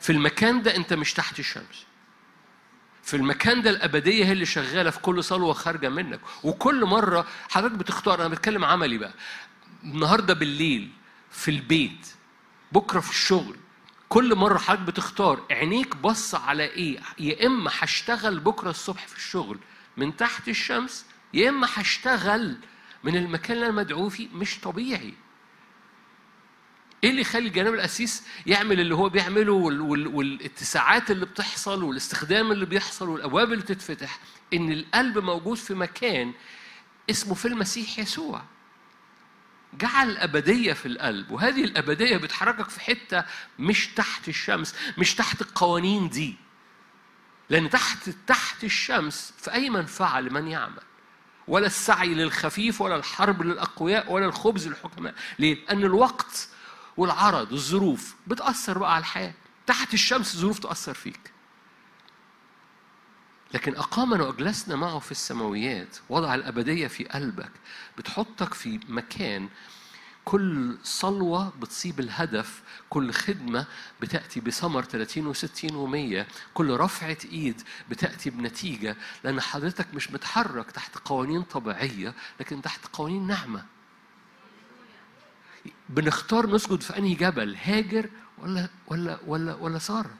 في 0.00 0.10
المكان 0.12 0.62
ده 0.62 0.76
أنت 0.76 0.92
مش 0.92 1.12
تحت 1.14 1.38
الشمس 1.38 1.86
في 3.04 3.16
المكان 3.16 3.62
ده 3.62 3.70
الأبدية 3.70 4.24
هي 4.24 4.32
اللي 4.32 4.46
شغالة 4.46 4.90
في 4.90 4.98
كل 5.00 5.24
صلوة 5.24 5.52
خارجة 5.52 5.88
منك. 5.88 6.20
وكل 6.42 6.84
مرة 6.84 7.26
حضرتك 7.50 7.74
بتختار 7.74 8.20
أنا 8.20 8.28
بتكلم 8.28 8.64
عملي 8.64 8.98
بقى 8.98 9.14
النهارده 9.84 10.34
بالليل 10.34 10.90
في 11.30 11.50
البيت 11.50 12.06
بكرة 12.72 13.00
في 13.00 13.10
الشغل 13.10 13.56
كل 14.08 14.34
مرة 14.34 14.58
حضرتك 14.58 14.82
بتختار 14.86 15.40
عينيك 15.50 15.96
بص 15.96 16.34
على 16.34 16.64
إيه؟ 16.64 16.98
يا 17.18 17.46
إما 17.46 17.70
هشتغل 17.78 18.40
بكرة 18.40 18.70
الصبح 18.70 19.06
في 19.06 19.16
الشغل 19.16 19.58
من 19.96 20.16
تحت 20.16 20.48
الشمس 20.48 21.06
يا 21.34 21.48
إما 21.48 21.68
هشتغل 21.74 22.56
من 23.04 23.16
المكان 23.16 23.56
اللي 23.56 23.66
أنا 23.66 23.74
مدعو 23.74 24.08
فيه 24.08 24.28
مش 24.34 24.60
طبيعي. 24.60 25.14
إيه 27.04 27.10
اللي 27.10 27.20
يخلي 27.20 27.48
الجناب 27.48 27.74
القسيس 27.74 28.22
يعمل 28.46 28.80
اللي 28.80 28.94
هو 28.94 29.08
بيعمله 29.08 29.52
والاتساعات 29.52 31.10
اللي 31.10 31.26
بتحصل 31.26 31.82
والاستخدام 31.82 32.52
اللي 32.52 32.66
بيحصل 32.66 33.08
والأبواب 33.08 33.52
اللي 33.52 33.62
بتتفتح؟ 33.64 34.18
إن 34.54 34.72
القلب 34.72 35.18
موجود 35.18 35.56
في 35.56 35.74
مكان 35.74 36.32
اسمه 37.10 37.34
في 37.34 37.48
المسيح 37.48 37.98
يسوع. 37.98 38.42
جعل 39.74 40.10
الأبدية 40.10 40.72
في 40.72 40.86
القلب 40.88 41.30
وهذه 41.30 41.64
الأبدية 41.64 42.16
بتحركك 42.16 42.68
في 42.68 42.80
حتة 42.80 43.24
مش 43.58 43.86
تحت 43.88 44.28
الشمس 44.28 44.74
مش 44.98 45.14
تحت 45.14 45.40
القوانين 45.42 46.08
دي. 46.08 46.36
لأن 47.50 47.70
تحت 47.70 48.10
تحت 48.26 48.64
الشمس 48.64 49.32
في 49.38 49.52
أي 49.52 49.70
منفعة 49.70 50.20
لمن 50.20 50.48
يعمل؟ 50.48 50.82
ولا 51.48 51.66
السعي 51.66 52.14
للخفيف 52.14 52.80
ولا 52.80 52.96
الحرب 52.96 53.42
للأقوياء 53.42 54.12
ولا 54.12 54.26
الخبز 54.26 54.68
للحكماء. 54.68 55.14
ليه؟ 55.38 55.64
لأن 55.66 55.84
الوقت 55.84 56.48
والعرض 56.96 57.52
والظروف 57.52 58.14
بتأثر 58.26 58.78
بقى 58.78 58.94
على 58.94 59.00
الحياة. 59.00 59.34
تحت 59.66 59.94
الشمس 59.94 60.36
ظروف 60.36 60.58
تأثر 60.58 60.94
فيك. 60.94 61.32
لكن 63.54 63.76
أقامنا 63.76 64.24
وأجلسنا 64.24 64.76
معه 64.76 64.98
في 64.98 65.10
السماويات 65.12 65.96
وضع 66.08 66.34
الأبدية 66.34 66.86
في 66.86 67.04
قلبك 67.04 67.50
بتحطك 67.98 68.54
في 68.54 68.80
مكان 68.88 69.48
كل 70.24 70.78
صلوة 70.82 71.52
بتصيب 71.60 72.00
الهدف 72.00 72.62
كل 72.90 73.12
خدمة 73.12 73.66
بتأتي 74.00 74.40
بثمر 74.40 74.82
30 74.84 75.34
و60 75.34 75.70
و100 75.70 76.26
كل 76.54 76.70
رفعة 76.76 77.16
إيد 77.24 77.62
بتأتي 77.90 78.30
بنتيجة 78.30 78.96
لأن 79.24 79.40
حضرتك 79.40 79.94
مش 79.94 80.10
متحرك 80.10 80.70
تحت 80.70 80.98
قوانين 80.98 81.42
طبيعية 81.42 82.14
لكن 82.40 82.62
تحت 82.62 82.86
قوانين 82.92 83.26
نعمة 83.26 83.64
بنختار 85.88 86.46
نسجد 86.54 86.80
في 86.80 86.98
أنهي 86.98 87.14
جبل 87.14 87.56
هاجر 87.64 88.10
ولا 88.38 88.68
ولا 88.86 89.18
ولا 89.26 89.54
ولا 89.54 89.78
سارة؟ 89.78 90.14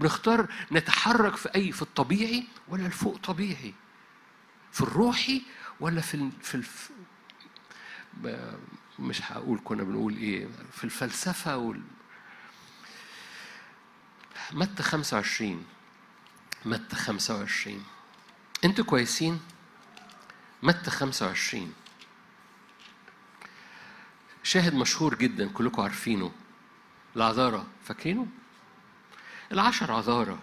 بنختار 0.00 0.46
نتحرك 0.72 1.36
في 1.36 1.54
أي 1.54 1.72
في 1.72 1.82
الطبيعي 1.82 2.44
ولا 2.68 2.86
الفوق 2.86 3.16
طبيعي؟ 3.16 3.74
في 4.72 4.80
الروحي 4.80 5.42
ولا 5.80 6.00
في 6.00 6.30
في 6.42 6.54
الف... 6.54 6.90
مش 8.98 9.32
هقول 9.32 9.60
كنا 9.64 9.82
بنقول 9.82 10.16
إيه 10.16 10.48
في 10.72 10.84
الفلسفة 10.84 11.56
وال 11.56 11.82
متى 14.52 14.82
25 14.82 15.64
متى 16.64 16.96
25 16.96 17.84
أنتوا 18.64 18.84
كويسين؟ 18.84 19.40
متى 20.62 20.90
25 20.90 21.74
شاهد 24.44 24.74
مشهور 24.74 25.14
جدا 25.14 25.48
كلكم 25.48 25.82
عارفينه. 25.82 26.32
العذارة 27.16 27.66
فاكرينه؟ 27.84 28.26
العشر 29.52 29.92
عذارة. 29.92 30.38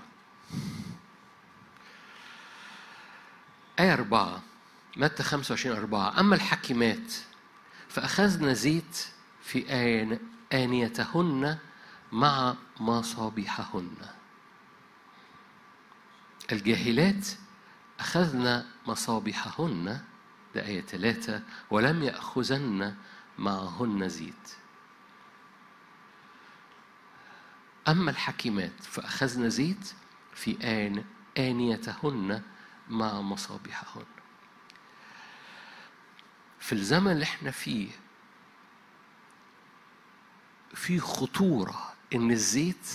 آية 3.79 3.93
أربعة 3.93 4.41
متى 4.97 5.23
25 5.23 5.77
أربعة. 5.77 6.19
أما 6.19 6.35
الحكيمات 6.35 7.13
فأخذنا 7.89 8.53
زيت 8.53 9.07
في 9.43 9.69
آن 9.69 10.19
آنيتهن 10.53 11.57
مع 12.11 12.55
مصابيحهن. 12.79 13.95
الجاهلات 16.51 17.27
أخذنا 17.99 18.65
مصابيحهن 18.87 20.01
ده 20.55 20.65
آية 20.65 20.81
ثلاثة 20.81 21.41
ولم 21.69 22.03
يأخذن 22.03 22.95
معهن 23.37 24.09
زيت. 24.09 24.55
أما 27.87 28.11
الحكيمات 28.11 28.83
فأخذن 28.83 29.49
زيت 29.49 29.93
في 30.33 30.57
آن 30.63 31.03
آنيتهن 31.37 32.41
مع 32.89 33.21
مصابيحهن. 33.21 34.05
في 36.59 36.73
الزمن 36.73 37.11
اللي 37.11 37.23
إحنا 37.23 37.51
فيه 37.51 37.89
في 40.73 40.99
خطورة 40.99 41.93
إن 42.15 42.31
الزيت 42.31 42.87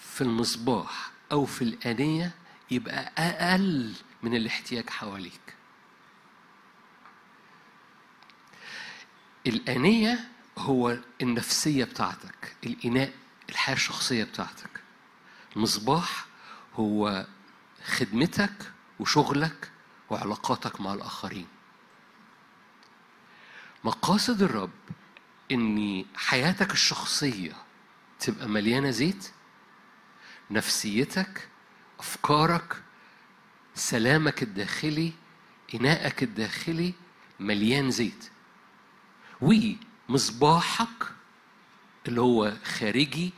في 0.00 0.20
المصباح 0.20 1.10
أو 1.32 1.44
في 1.46 1.62
الآنية 1.62 2.34
يبقى 2.70 3.12
أقل 3.18 3.94
من 4.22 4.34
الاحتياج 4.34 4.90
حواليك. 4.90 5.53
الآنية 9.46 10.28
هو 10.58 10.98
النفسية 11.22 11.84
بتاعتك 11.84 12.56
الإناء 12.64 13.12
الحياة 13.50 13.74
الشخصية 13.74 14.24
بتاعتك. 14.24 14.70
المصباح 15.56 16.26
هو 16.74 17.26
خدمتك 17.84 18.72
وشغلك 18.98 19.70
وعلاقاتك 20.10 20.80
مع 20.80 20.94
الآخرين. 20.94 21.46
مقاصد 23.84 24.42
الرب 24.42 24.70
إن 25.52 26.04
حياتك 26.16 26.72
الشخصية 26.72 27.52
تبقى 28.20 28.48
مليانة 28.48 28.90
زيت 28.90 29.30
نفسيتك 30.50 31.48
أفكارك 31.98 32.82
سلامك 33.74 34.42
الداخلي 34.42 35.12
إناءك 35.74 36.22
الداخلي 36.22 36.94
مليان 37.40 37.90
زيت. 37.90 38.30
ومصباحك 39.40 41.12
اللي 42.08 42.20
هو 42.20 42.52
خارجي 42.64 43.32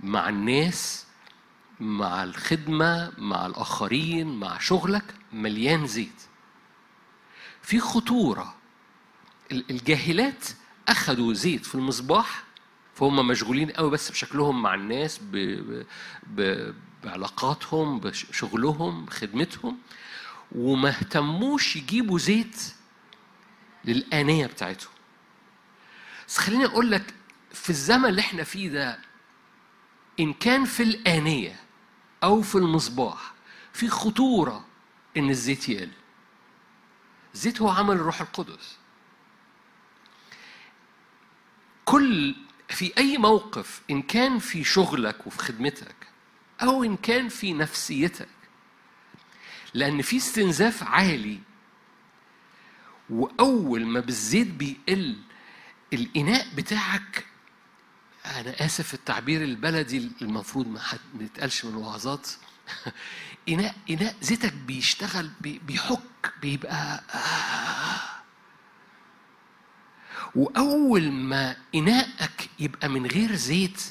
مع 0.00 0.28
الناس 0.28 1.06
مع 1.80 2.24
الخدمة 2.24 3.12
مع 3.18 3.46
الآخرين 3.46 4.40
مع 4.40 4.58
شغلك 4.58 5.14
مليان 5.32 5.86
زيت. 5.86 6.22
في 7.62 7.80
خطورة. 7.80 8.54
الجاهلات 9.52 10.44
أخذوا 10.88 11.32
زيت 11.34 11.66
في 11.66 11.74
المصباح 11.74 12.42
فهم 12.94 13.26
مشغولين 13.26 13.70
قوي 13.70 13.90
بس 13.90 14.10
بشكلهم 14.10 14.62
مع 14.62 14.74
الناس 14.74 15.18
ب... 15.18 15.36
ب... 16.26 16.72
بعلاقاتهم 17.04 18.00
بشغلهم 18.00 19.04
بخدمتهم 19.04 19.78
وما 20.52 20.88
اهتموش 20.88 21.76
يجيبوا 21.76 22.18
زيت 22.18 22.74
للآنية 23.84 24.46
بتاعتهم. 24.46 24.92
بس 26.28 26.38
خليني 26.38 26.64
أقول 26.64 26.90
لك 26.90 27.14
في 27.52 27.70
الزمن 27.70 28.04
اللي 28.08 28.20
إحنا 28.20 28.44
فيه 28.44 28.68
ده 28.68 28.98
إن 30.20 30.32
كان 30.32 30.64
في 30.64 30.82
الآنية 30.82 31.60
أو 32.24 32.42
في 32.42 32.54
المصباح 32.54 33.34
في 33.72 33.88
خطورة 33.88 34.64
إن 35.16 35.30
الزيت 35.30 35.68
يقل. 35.68 35.90
الزيت 37.34 37.60
هو 37.62 37.68
عمل 37.68 37.96
الروح 37.96 38.20
القدس. 38.20 38.76
كل 41.84 42.34
في 42.68 42.92
أي 42.98 43.18
موقف 43.18 43.80
إن 43.90 44.02
كان 44.02 44.38
في 44.38 44.64
شغلك 44.64 45.26
وفي 45.26 45.38
خدمتك 45.38 45.94
أو 46.62 46.84
إن 46.84 46.96
كان 46.96 47.28
في 47.28 47.52
نفسيتك 47.52 48.28
لأن 49.74 50.02
في 50.02 50.16
استنزاف 50.16 50.82
عالي 50.82 51.40
وأول 53.10 53.86
ما 53.86 54.00
بالزيت 54.00 54.46
بيقل 54.46 55.16
الإناء 55.92 56.46
بتاعك. 56.54 57.24
أنا 58.26 58.66
آسف 58.66 58.94
التعبير 58.94 59.42
البلدي 59.42 60.10
المفروض 60.22 60.66
ما 60.66 60.80
يتقالش 61.20 61.64
من 61.64 61.70
الوعظات 61.70 62.28
إناء 63.48 63.74
إناء 63.90 64.16
زيتك 64.22 64.52
بيشتغل 64.52 65.30
بيحك 65.40 66.32
بيبقى 66.42 67.02
آه. 67.14 68.18
وأول 70.34 71.12
ما 71.12 71.56
إناءك 71.74 72.48
يبقى 72.58 72.88
من 72.88 73.06
غير 73.06 73.34
زيت 73.34 73.82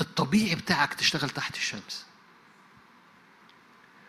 الطبيعي 0.00 0.54
بتاعك 0.54 0.94
تشتغل 0.94 1.30
تحت 1.30 1.56
الشمس. 1.56 2.04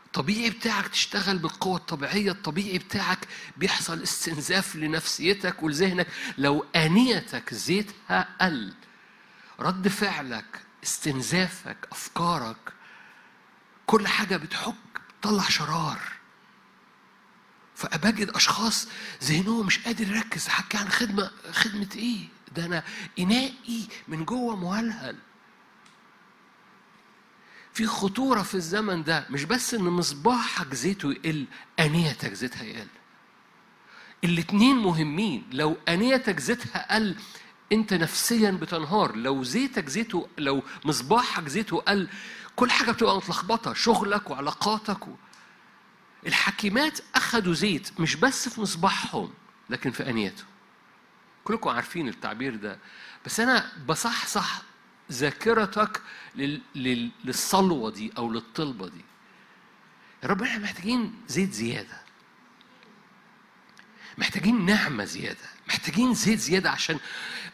الطبيعي 0.09 0.49
بتاعك 0.49 0.87
تشتغل 0.87 1.37
بالقوة 1.37 1.77
الطبيعية 1.77 2.31
الطبيعي 2.31 2.77
بتاعك 2.77 3.27
بيحصل 3.57 4.03
استنزاف 4.03 4.75
لنفسيتك 4.75 5.63
ولذهنك. 5.63 6.07
لو 6.37 6.65
آنيتك 6.75 7.53
زيتها 7.53 8.27
قل 8.41 8.73
رد 9.59 9.87
فعلك 9.87 10.61
استنزافك 10.83 11.77
أفكارك 11.91 12.73
كل 13.85 14.07
حاجة 14.07 14.37
بتحك 14.37 14.75
بتطلع 15.19 15.43
شرار. 15.43 15.99
فأبجد 17.75 18.29
أشخاص 18.29 18.87
ذهنهم 19.23 19.65
مش 19.65 19.79
قادر 19.79 20.07
يركز 20.15 20.47
حكي 20.47 20.77
عن 20.77 20.89
خدمة 20.89 21.31
خدمة 21.51 21.89
إيه؟ 21.95 22.27
ده 22.55 22.65
أنا 22.65 22.83
إنائي 23.19 23.87
من 24.07 24.25
جوه 24.25 24.55
مهلهل. 24.55 25.15
في 27.79 27.87
خطورة 27.87 28.41
في 28.41 28.55
الزمن 28.55 29.03
ده 29.03 29.25
مش 29.29 29.43
بس 29.43 29.73
إن 29.73 29.83
مصباحك 29.83 30.73
زيته 30.73 31.11
يقل 31.11 31.45
أنيتك 31.79 32.33
زيتها 32.33 32.63
يقل. 32.63 32.87
الاتنين 34.23 34.75
مهمين. 34.75 35.49
لو 35.51 35.77
أنيتك 35.89 36.39
زيتها 36.39 36.95
قل 36.95 37.15
أنت 37.71 37.93
نفسيا 37.93 38.51
بتنهار. 38.51 39.15
لو 39.15 39.43
زيتك 39.43 39.89
زيته 39.89 40.27
لو 40.37 40.63
مصباحك 40.85 41.47
زيته 41.47 41.77
قل 41.77 42.09
كل 42.55 42.71
حاجة 42.71 42.91
بتبقى 42.91 43.17
متلخبطة. 43.17 43.73
شغلك 43.73 44.29
وعلاقاتك 44.29 45.07
و... 45.07 45.11
الحكيمات 46.27 46.99
أخذوا 47.15 47.53
زيت 47.53 47.99
مش 47.99 48.15
بس 48.15 48.49
في 48.49 48.61
مصباحهم 48.61 49.33
لكن 49.69 49.91
في 49.91 50.09
أنيتهم 50.09 50.47
كلكم 51.43 51.69
عارفين 51.69 52.07
التعبير 52.07 52.55
ده. 52.55 52.79
بس 53.25 53.39
أنا 53.39 53.71
بصحصح 53.87 54.68
ذاكرتك 55.11 56.01
لل... 56.35 56.61
لل... 56.75 57.11
للصلوة 57.25 57.91
دي 57.91 58.11
أو 58.17 58.31
للطلبة 58.31 58.87
دي. 58.87 59.05
يا 60.23 60.27
رب 60.27 60.41
إحنا 60.43 60.59
محتاجين 60.63 61.13
زيت 61.27 61.53
زيادة. 61.53 62.01
محتاجين 64.17 64.65
نعمة 64.65 65.03
زيادة. 65.05 65.49
محتاجين 65.67 66.13
زيت 66.13 66.39
زيادة 66.39 66.71
عشان 66.71 66.99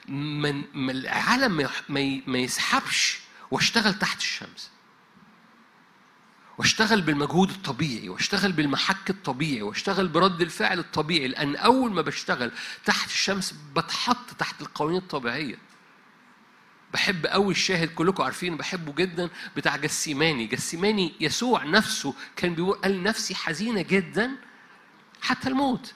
من... 0.07 0.89
العالم. 0.89 1.69
ما 2.27 2.37
يسحبش 2.37 3.19
واشتغل 3.51 3.93
تحت 3.93 4.17
الشمس. 4.17 4.71
واشتغل 6.57 7.01
بالمجهود 7.01 7.49
الطبيعي 7.49 8.09
واشتغل 8.09 8.51
بالمحك 8.51 9.09
الطبيعي 9.09 9.61
واشتغل 9.61 10.07
برد 10.07 10.41
الفعل 10.41 10.79
الطبيعي 10.79 11.27
لأن 11.27 11.55
أول 11.55 11.91
ما 11.91 12.01
بشتغل 12.01 12.51
تحت 12.85 13.09
الشمس 13.09 13.55
بتحط 13.75 14.31
تحت 14.39 14.61
القوانين 14.61 14.97
الطبيعية. 14.97 15.57
بحب 16.95 17.25
قوي 17.25 17.51
الشاهد 17.51 17.89
كلكم 17.89 18.23
عارفين 18.23 18.57
بحبه 18.57 18.93
جدا 18.93 19.29
بتاع 19.57 19.75
جسيماني 19.75 20.47
جسيماني 20.47 21.13
يسوع 21.19 21.63
نفسه 21.63 22.13
كان 22.35 22.55
بيقول 22.55 22.77
قال 22.77 23.03
نفسي 23.03 23.35
حزينة 23.35 23.81
جدا 23.81 24.31
حتى 25.21 25.49
الموت. 25.49 25.93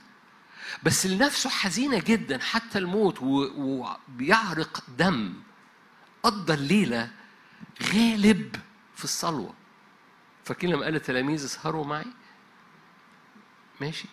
بس 0.84 1.06
لنفسه 1.06 1.50
حزينة 1.50 2.00
جدا 2.00 2.40
حتى 2.40 2.78
الموت 2.80 3.18
وبيعرق 3.22 4.84
دم. 4.98 5.34
قضى 6.24 6.54
الليلة 6.54 7.12
غالب 7.84 8.56
في 8.96 9.04
الصلوة. 9.04 9.54
فاكرين 10.46 10.74
لما 10.74 10.86
قال 10.86 10.96
التلاميذ 10.96 11.46
اسهروا 11.46 11.86
معي؟ 11.86 12.06
ماشي. 13.82 14.08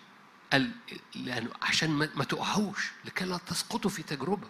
قال 0.51 0.71
لأنه 1.15 1.49
عشان 1.61 1.89
ما 1.89 2.23
تقعوش 2.23 2.91
لكي 3.05 3.25
لا 3.25 3.37
تسقطوا 3.37 3.91
في 3.91 4.03
تجربة. 4.03 4.47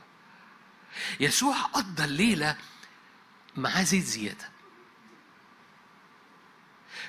يسوع 1.19 1.61
قضى 1.61 2.03
الليلة 2.03 2.57
معاه 3.55 3.83
زيت 3.83 4.03
زيادة. 4.03 4.49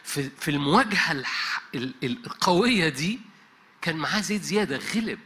في 0.03 0.31
في 0.31 0.51
المواجهة 0.51 1.25
القوية 2.03 2.89
دي 2.89 3.21
كان 3.83 3.97
معاه 3.97 4.21
زيت 4.21 4.43
زيادة 4.43 4.77
غلب. 4.77 5.19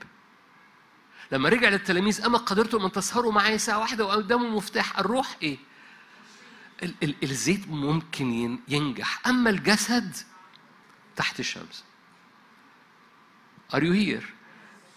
لما 1.32 1.48
رجع 1.48 1.68
للتلاميذ 1.68 2.24
أما 2.24 2.38
قدرتم 2.38 2.84
أن 2.84 2.92
تسهروا 2.92 3.32
معي 3.32 3.58
ساعة 3.58 3.78
واحدة 3.78 4.04
وقدامه 4.04 4.48
مفتاح. 4.48 4.98
الروح 4.98 5.36
إيه؟ 5.42 5.58
الزيت 7.22 7.68
ممكن 7.68 8.58
ينجح. 8.68 9.26
أما 9.26 9.50
الجسد 9.50 10.16
تحت 11.16 11.40
الشمس. 11.40 11.84
Are 13.72 13.80
you 13.80 13.92
here؟ 13.92 14.24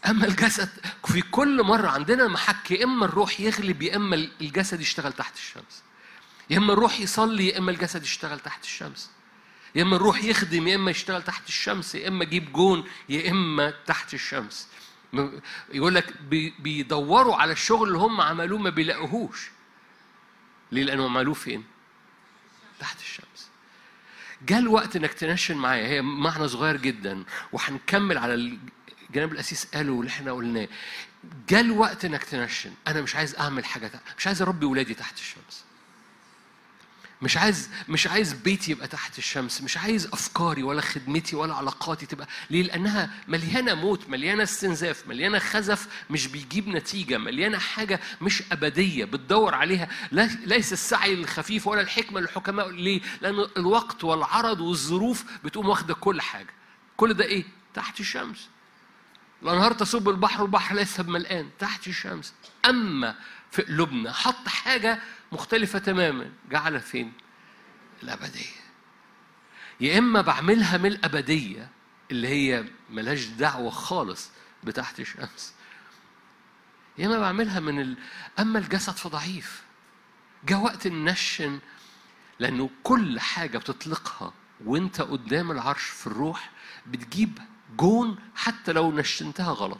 أما 0.08 0.26
الجسد 0.26 0.70
في 1.06 1.22
كل 1.22 1.63
مرة 1.63 1.88
عندنا 1.88 2.28
محك 2.28 2.72
يا 2.72 2.84
إما 2.84 3.06
الروح 3.06 3.39
يغلب 3.39 3.82
يا 3.82 3.96
إما 3.96 4.15
الجسد 4.15 4.82
يشتغل 4.82 5.13
تحت 5.13 5.36
الشمس. 5.36 5.84
يا 6.50 6.58
إما 6.58 6.74
الروح 6.74 7.00
يصلي 7.00 7.48
يا 7.48 7.58
إما 7.58 7.72
الجسد 7.72 8.04
يشتغل 8.04 8.39
تحت 8.39 8.63
الشمس. 8.63 9.12
يا 9.76 9.84
إما 9.84 9.96
الروح 9.96 10.24
يخدم 10.24 10.68
يا 10.68 10.76
إما 10.76 10.91
يشتغل 10.91 11.24
تحت 11.24 11.48
الشمس 11.48 11.96
يا 11.96 12.08
إما 12.08 12.24
يجيب 12.24 12.54
جون 12.54 12.84
يا 13.10 13.32
إما 13.32 13.74
تحت 13.86 14.13
الشمس. 14.13 14.68
يقول 15.74 15.96
لك 15.96 16.22
بيدوروا 16.60 17.36
على 17.36 17.52
الشغل 17.52 17.88
اللي 17.88 18.00
هم 18.00 18.22
عملوه 18.22 18.60
ما 18.60 18.70
بيلاقوهوش. 18.70 19.50
ليه؟ 20.72 20.84
لأنهم 20.84 21.18
عملوه 21.18 21.34
فين؟ 21.34 21.63
تحت 22.80 23.00
الشمس. 23.00 23.50
جاء 24.48 24.60
الوقت 24.60 24.96
إنك 24.96 25.13
تنشن 25.13 25.58
معايا. 25.58 25.88
هي 25.88 26.02
معنى 26.02 26.48
صغير 26.48 26.78
جدا. 26.78 27.24
وهنكمل 27.52 28.18
على 28.18 28.58
الجناب 29.15 29.34
الاسيس 29.34 29.65
قاله 29.73 29.99
اللي 29.99 30.10
إحنا 30.10 30.32
قلناه 30.32 30.67
جاء 31.49 31.62
الوقت 31.62 32.06
إنك 32.06 32.23
تنشن. 32.23 32.71
أنا 32.88 33.01
مش 33.01 33.15
عايز 33.15 33.36
أعمل 33.36 33.65
حاجة 33.65 33.88
تحت. 33.88 34.01
مش 34.17 34.28
عايز 34.28 34.41
أربي 34.41 34.65
ولادي 34.65 34.93
تحت 34.93 35.17
الشمس. 35.17 35.63
مش 37.21 37.38
عايز 37.38 37.69
مش 37.89 38.08
عايز 38.08 38.34
بيتي 38.34 38.71
يبقى 38.71 38.88
تحت 38.88 39.17
الشمس. 39.17 39.62
مش 39.62 39.78
عايز 39.78 40.06
أفكاري 40.06 40.63
ولا 40.63 40.82
خدمتي 40.82 41.36
ولا 41.36 41.54
علاقاتي 41.56 42.06
تبقى 42.06 42.28
ليه؟ 42.49 42.63
لأنها 42.63 43.10
مليانة 43.28 43.73
موت 43.73 44.10
مليانة 44.10 44.43
استنزاف 44.43 45.08
مليانة 45.08 45.39
خزف 45.39 45.88
مش 46.10 46.28
بيجيب 46.28 46.67
نتيجة 46.67 47.17
مليانة 47.17 47.58
حاجة 47.58 47.99
مش 48.21 48.43
أبدية 48.51 49.06
بتدور 49.06 49.56
عليها. 49.56 49.89
ليس 50.45 50.73
السعي 50.73 51.13
الخفيف 51.13 51.67
ولا 51.67 51.82
الحكمة 51.82 52.19
للحكماء. 52.19 52.69
ليه؟ 52.69 53.01
لأن 53.21 53.47
الوقت 53.58 54.04
والعرض 54.04 54.60
والظروف 54.60 55.23
بتقوم 55.43 55.69
واخدة 55.69 55.93
كل 55.93 56.21
حاجة. 56.21 56.54
كل 56.97 57.13
ده 57.13 57.25
إيه؟ 57.25 57.43
تحت 57.73 57.99
الشمس. 57.99 58.49
الأنهار 59.45 59.73
تصب 59.73 60.10
البحر 60.10 60.41
والبحر 60.41 60.75
ليس 60.75 60.99
ملآن 60.99 61.49
تحت 61.60 61.88
الشمس. 61.88 62.34
أما 62.65 63.15
في 63.51 63.62
قلوبنا 63.62 64.12
حط 64.13 64.47
حاجة 64.47 64.99
مختلفة 65.31 65.79
تماما 65.79 66.31
جعل 66.49 66.79
فين؟ 66.79 67.13
الأبدية. 68.03 68.65
يا 69.79 69.97
إما 69.97 70.21
بعملها 70.21 70.77
من 70.77 70.86
الأبدية 70.86 71.69
اللي 72.12 72.27
هي 72.27 72.65
ملهاش 72.89 73.25
دعوة 73.25 73.69
خالص 73.69 74.29
بتحت 74.63 74.99
الشمس. 74.99 75.53
يا 76.97 77.08
إما 77.08 77.19
بعملها 77.19 77.60
من 77.60 77.81
ال... 77.81 77.97
أما 78.39 78.60
الجسد 78.60 78.93
فضعيف. 78.93 79.63
جاء 80.45 80.60
وقت 80.60 80.86
النشن 80.86 81.60
لأنه 82.39 82.69
كل 82.84 83.19
حاجة 83.19 83.58
بتطلقها 83.58 84.34
وأنت 84.65 85.01
قدام 85.01 85.51
العرش 85.51 85.84
في 85.84 86.08
الروح 86.08 86.49
بتجيب 86.88 87.39
جون 87.77 88.17
حتى 88.35 88.71
لو 88.73 88.91
نشنتها 88.91 89.51
غلط. 89.51 89.79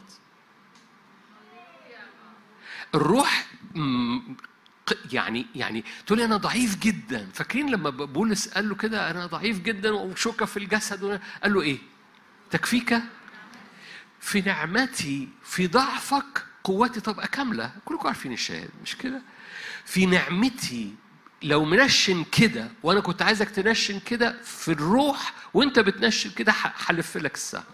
الروح 2.94 3.46
يعني 5.12 5.46
يعني 5.54 5.84
تقول 6.06 6.20
أنا 6.20 6.36
ضعيف 6.36 6.78
جدا. 6.78 7.28
فاكرين 7.34 7.70
لما 7.70 7.90
بولس 7.90 8.48
قال 8.48 8.68
له 8.68 8.74
كده 8.74 9.10
أنا 9.10 9.26
ضعيف 9.26 9.58
جدا 9.60 9.90
وشوكة 9.92 10.46
في 10.46 10.56
الجسد 10.56 11.20
قال 11.42 11.54
له 11.54 11.62
إيه؟ 11.62 11.78
تكفيك؟ 12.50 13.00
في 14.20 14.40
نعمتي 14.40 15.28
في 15.42 15.66
ضعفك 15.66 16.44
قوتي 16.64 17.00
تبقى 17.00 17.28
كاملة. 17.28 17.72
كلكم 17.84 18.06
عارفين 18.06 18.32
الشاهد 18.32 18.70
مش 18.82 18.96
كده؟ 18.96 19.22
في 19.84 20.06
نعمتي 20.06 20.94
لو 21.42 21.64
منشن 21.64 22.24
كده 22.24 22.70
وأنا 22.82 23.00
كنت 23.00 23.22
عايزك 23.22 23.50
تنشن 23.50 24.00
كده 24.00 24.42
في 24.42 24.72
الروح 24.72 25.32
وأنت 25.54 25.78
بتنشن 25.78 26.30
كده 26.30 26.54
هلف 26.86 27.16
لك 27.16 27.34
السهم. 27.34 27.64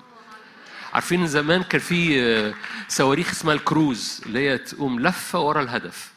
عارفين 0.93 1.27
زمان 1.27 1.63
كان 1.63 1.81
في 1.81 2.55
صواريخ 2.89 3.31
اسمها 3.31 3.55
الكروز 3.55 4.21
اللي 4.27 4.39
هي 4.51 4.59
تقوم 4.59 5.01
لفة 5.01 5.41
ورا 5.41 5.63
الهدف. 5.63 6.13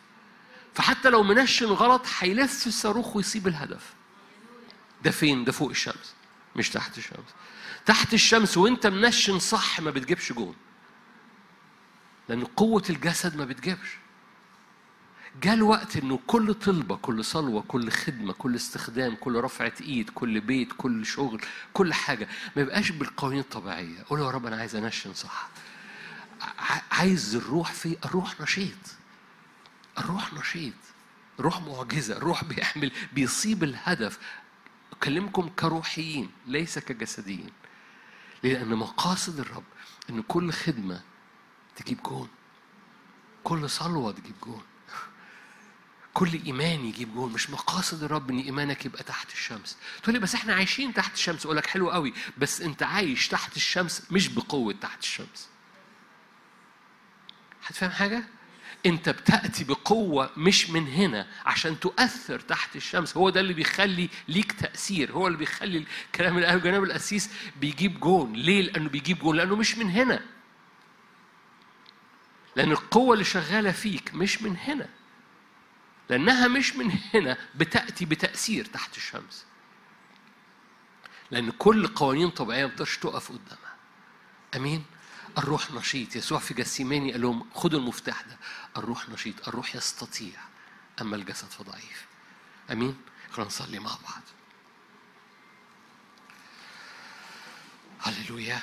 فحتى 0.74 1.10
لو 1.10 1.24
منشن 1.24 1.66
غلط 1.66 2.06
هيلف 2.20 2.68
الصاروخ 2.68 3.16
ويصيب 3.16 3.48
الهدف. 3.48 3.94
ده 5.04 5.12
فين؟ 5.12 5.44
ده 5.44 5.52
فوق 5.52 5.70
الشمس 5.70 6.16
مش 6.56 6.70
تحت 6.70 6.98
الشمس. 6.98 7.30
تحت 7.86 8.14
الشمس 8.14 8.58
وانت 8.58 8.88
منشن 8.88 9.40
صح 9.40 9.80
ما 9.80 9.92
بتجيبش 9.92 10.34
جون. 10.34 10.56
لأن 12.30 12.44
قوة 12.46 12.84
الجسد 12.90 13.36
ما 13.36 13.46
بتجيبش. 13.46 13.98
جاء 15.42 15.54
الوقت 15.54 15.98
إنه 15.98 16.20
كل 16.28 16.54
طلبة 16.54 16.96
كل 16.96 17.26
صلوة 17.26 17.64
كل 17.68 17.92
خدمة 17.92 18.34
كل 18.34 18.56
استخدام 18.56 19.16
كل 19.16 19.36
رفعة 19.36 19.74
إيد 19.82 20.10
كل 20.10 20.42
بيت 20.42 20.74
كل 20.78 21.06
شغل 21.06 21.42
كل 21.74 21.94
حاجة 21.94 22.28
ما 22.56 22.62
يبقاش 22.62 22.92
بالقوانين 22.92 23.40
الطبيعية. 23.40 24.04
قول 24.10 24.20
يا 24.20 24.30
رب 24.30 24.46
أنا 24.46 24.56
عايز 24.58 24.76
أنشن 24.76 25.14
صح. 25.14 25.50
عايز 26.92 27.36
الروح 27.36 27.72
في 27.72 27.98
الروح 28.06 28.42
نشيط. 28.42 28.96
الروح 29.98 30.34
نشيط. 30.34 30.74
الروح 31.40 31.62
معجزة 31.62 32.18
الروح 32.18 32.44
بيحمل 32.44 32.92
بيصيب 33.14 33.64
الهدف. 33.64 34.20
أكلمكم 34.94 35.50
كروحيين 35.50 36.32
ليس 36.48 36.80
كجسديين. 36.80 37.52
لأن 38.44 38.76
مقاصد 38.76 39.40
الرب 39.40 39.64
إن 40.10 40.22
كل 40.22 40.52
خدمة 40.52 41.02
تجيب 41.76 42.04
جون. 42.04 42.28
كل 43.44 43.70
صلوة 43.70 44.12
تجيب 44.12 44.36
جون. 44.44 44.62
كل 46.16 46.40
إيمان 46.46 46.86
يجيب 46.86 47.14
جون 47.14 47.34
مش 47.34 47.50
مقاصد 47.50 48.04
الرب 48.04 48.30
إن 48.30 48.40
إيمانك 48.40 48.86
يبقى 48.86 49.04
تحت 49.04 49.34
الشمس. 49.34 49.78
تقول 50.04 50.14
لي 50.14 50.20
بس 50.20 50.36
إحنا 50.36 50.54
عايشين 50.54 50.94
تحت 50.94 51.14
الشمس 51.14 51.46
أقول 51.46 51.58
لك 51.58 51.66
حلو 51.68 51.92
قوي 51.92 52.14
بس 52.38 52.62
أنت 52.62 52.84
عايش 52.84 53.28
تحت 53.28 53.56
الشمس 53.56 54.12
مش 54.12 54.28
بقوة 54.28 54.74
تحت 54.74 55.00
الشمس. 55.04 55.50
هتفهم 57.66 57.90
حاجة؟ 57.92 58.24
أنت 58.86 59.10
بتأتي 59.10 59.64
بقوة 59.64 60.30
مش 60.38 60.70
من 60.70 60.88
هنا 60.88 61.28
عشان 61.46 61.80
تؤثر 61.80 62.40
تحت 62.40 62.76
الشمس. 62.76 63.18
هو 63.18 63.30
ده 63.30 63.40
اللي 63.40 63.54
بيخلي 63.54 64.10
ليك 64.28 64.52
تأثير 64.52 65.12
هو 65.12 65.28
اللي 65.28 65.38
بيخلي 65.38 65.86
الكلام 66.06 66.36
اللي 66.36 66.48
قاله 66.48 66.60
جناب 66.62 66.84
القسيس 66.84 67.30
بيجيب 67.62 68.00
جون. 68.00 68.34
ليه؟ 68.34 68.62
لأنه 68.62 68.90
بيجيب 68.90 69.20
جون 69.20 69.36
لأنه 69.38 69.56
مش 69.56 69.78
من 69.78 69.90
هنا. 69.90 70.22
لأن 72.56 72.72
القوة 72.72 73.14
اللي 73.14 73.26
شغالة 73.26 73.72
فيك 73.72 74.14
مش 74.14 74.42
من 74.42 74.58
هنا. 74.58 74.90
لأنها 76.10 76.48
مش 76.48 76.76
من 76.76 76.92
هنا 77.14 77.38
بتأتي 77.56 78.06
بتأثير 78.06 78.66
تحت 78.66 78.98
الشمس. 78.98 79.46
لأن 81.32 81.52
كل 81.52 81.88
قوانين 81.88 82.30
طبيعية 82.30 82.66
ما 82.66 82.72
تقف 82.98 83.32
قدامها. 83.32 83.76
أمين؟ 84.56 84.86
الروح 85.38 85.72
نشيط. 85.72 86.16
يسوع 86.16 86.40
في 86.40 86.54
جسيماني 86.54 87.12
قال 87.12 87.22
لهم 87.22 87.50
خدوا 87.54 87.80
المفتاح 87.80 88.22
ده. 88.22 88.38
الروح 88.78 89.10
نشيط. 89.10 89.48
الروح 89.48 89.76
يستطيع 89.76 90.40
أما 91.02 91.16
الجسد 91.16 91.48
فضعيف. 91.48 92.06
أمين؟ 92.72 93.02
خلينا 93.32 93.48
نصلي 93.48 93.80
مع 93.80 93.92
بعض. 93.92 94.22
هللويا. 98.02 98.60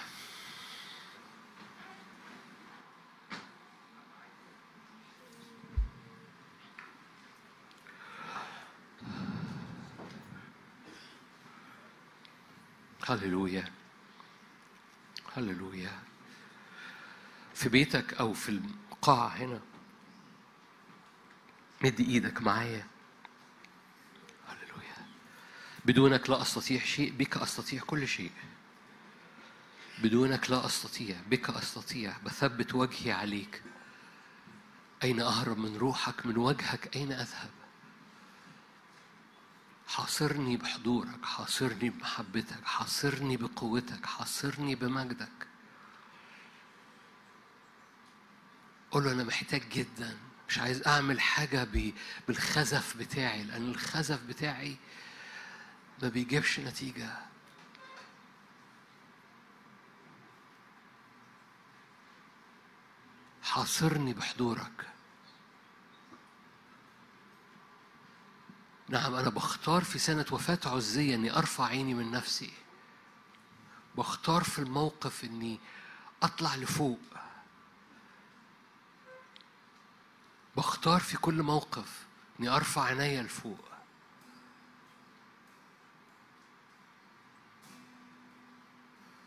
هللويا. 13.07 13.73
هللويا. 15.37 15.99
في 17.55 17.69
بيتك 17.69 18.15
أو 18.15 18.33
في 18.33 18.49
القاعة 18.49 19.29
هنا. 19.29 19.61
مد 21.85 22.01
إيدك 22.01 22.43
معايا. 22.43 22.87
هللويا. 24.49 25.07
بدونك 25.85 26.31
لا 26.31 26.43
أستطيع 26.43 26.81
شيء 26.81 27.13
بك 27.13 27.37
أستطيع 27.37 27.83
كل 27.87 28.09
شيء. 28.09 28.33
بدونك 29.99 30.51
لا 30.51 30.67
أستطيع 30.67 31.17
بك 31.27 31.51
أستطيع. 31.51 32.19
بثبت 32.25 32.75
وجهي 32.75 33.13
عليك. 33.13 33.63
أين 35.05 35.21
أهرب 35.21 35.59
من 35.59 35.77
روحك 35.77 36.27
من 36.27 36.37
وجهك؟ 36.37 36.97
أين 36.97 37.13
أذهب؟ 37.13 37.51
حاصرني 39.87 40.57
بحضورك 40.57 41.25
حاصرني 41.25 41.91
بمحبتك 41.91 42.65
حاصرني 42.65 43.37
بقوتك 43.37 44.07
حاصرني 44.07 44.75
بمجدك. 44.75 45.47
قول 48.91 49.05
له 49.05 49.13
أنا 49.13 49.25
محتاج 49.25 49.63
جدا 49.73 50.19
مش 50.49 50.59
عايز 50.59 50.87
أعمل 50.87 51.21
حاجة 51.21 51.69
بالخزف 52.29 52.97
بتاعي 52.97 53.45
لأن 53.45 53.71
الخزف 53.71 54.23
بتاعي 54.25 54.77
ما 56.03 56.09
بيجيبش 56.09 56.61
نتيجة. 56.61 57.11
حاصرني 63.43 64.13
بحضورك. 64.13 64.92
نعم 68.93 69.15
أنا 69.15 69.31
بختار 69.31 69.85
في 69.85 69.99
سنة 69.99 70.27
وفاة 70.33 70.59
عزية 70.67 71.15
إني 71.15 71.37
أرفع 71.37 71.65
عيني 71.65 71.95
من 71.95 72.11
نفسي. 72.11 72.53
بختار 73.97 74.45
في 74.45 74.59
الموقف 74.59 75.25
إني 75.25 75.61
أطلع 76.23 76.57
لفوق. 76.57 77.01
بختار 80.57 81.01
في 81.01 81.17
كل 81.17 81.43
موقف 81.43 82.07
إني 82.41 82.49
أرفع 82.49 82.83
عينيا 82.83 83.23
لفوق. 83.23 83.69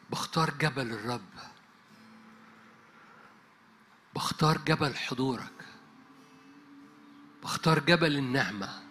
بختار 0.10 0.50
جبل 0.50 0.94
الرب. 0.94 1.34
بختار 4.16 4.58
جبل 4.58 4.96
حضورك. 4.96 5.66
بختار 7.44 7.80
جبل 7.80 8.18
النعمة. 8.18 8.85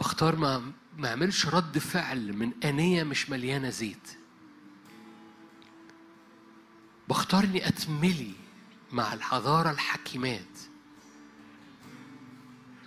بختار 0.00 0.36
ما 0.36 0.72
ما 0.98 1.08
اعملش 1.08 1.46
رد 1.46 1.78
فعل 1.78 2.32
من 2.32 2.52
آنية 2.64 3.02
مش 3.02 3.30
مليانة 3.30 3.70
زيت. 3.70 4.18
بختار 7.08 7.44
إني 7.44 7.68
أتملي 7.68 8.32
مع 8.92 9.12
الحضارة 9.14 9.70
الحكيمات. 9.70 10.58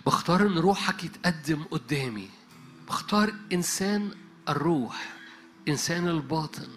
بختار 0.06 0.46
إن 0.46 0.58
روحك 0.58 1.04
يتقدم 1.04 1.64
قدامي. 1.64 2.30
بختار 2.88 3.34
إنسان 3.52 4.10
الروح 4.48 5.12
إنسان 5.68 6.08
الباطن. 6.08 6.68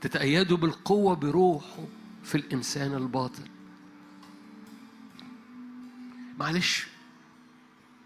تتأيدوا 0.00 0.56
بالقوة 0.56 1.14
بروحه 1.14 1.86
في 2.24 2.34
الإنسان 2.34 2.94
الباطن. 2.94 3.44
معلش 6.38 6.86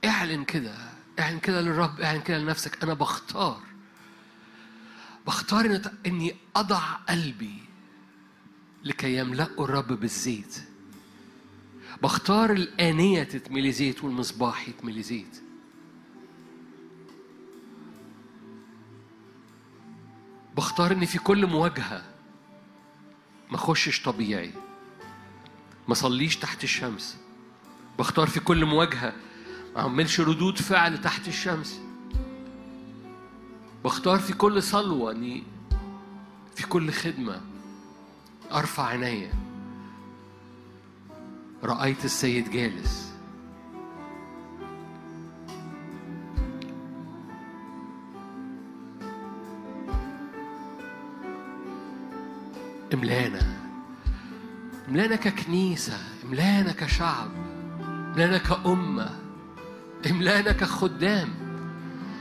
اعلن 0.05 0.45
كده. 0.45 0.94
اعلن 1.19 1.39
كده 1.39 1.61
للرب 1.61 2.01
اعلن 2.01 2.21
كده 2.21 2.39
لنفسك. 2.39 2.83
أنا 2.83 2.95
بختار. 2.95 3.61
بختار 5.27 5.81
إني 6.07 6.37
أضع 6.57 6.93
قلبي 7.09 7.59
لكي 8.85 9.17
يملأه 9.19 9.65
الرب 9.65 9.93
بالزيت. 9.93 10.57
بختار 12.03 12.53
الآنية 12.53 13.23
تتملي 13.23 13.73
زيت 13.73 14.05
والمصباح 14.05 14.69
يتملي 14.69 15.03
زيت. 15.03 15.43
بختار 20.57 20.93
اني 20.93 21.07
في 21.07 21.19
كل 21.19 21.47
مواجهة 21.47 22.03
ما 23.51 23.57
اخشش 23.57 24.03
طبيعي 24.03 24.53
ما 25.89 25.95
صليش 25.95 26.37
تحت 26.37 26.65
الشمس. 26.65 27.17
بختار 27.99 28.27
في 28.27 28.41
كل 28.41 28.65
مواجهة 28.65 29.13
ما 29.75 29.81
اعملش 29.81 30.21
ردود 30.21 30.59
فعل 30.59 31.01
تحت 31.01 31.29
الشمس. 31.29 31.81
بختار 33.85 34.19
في 34.19 34.33
كل 34.33 34.63
صلوة 34.63 35.13
إني 35.13 35.43
في 36.55 36.67
كل 36.67 36.91
خدمة 36.91 37.41
أرفع 38.53 38.87
عينيا. 38.87 39.33
رأيت 41.65 42.05
السيد 42.05 42.51
جالس. 42.51 43.15
املانا. 52.95 53.57
املانا 54.89 55.17
ككنيسة 55.17 55.99
املانا 56.25 56.73
كشعب 56.73 57.29
املانا 57.81 58.39
كأمة. 58.39 59.24
املانا 60.11 60.53
كخدام 60.53 61.29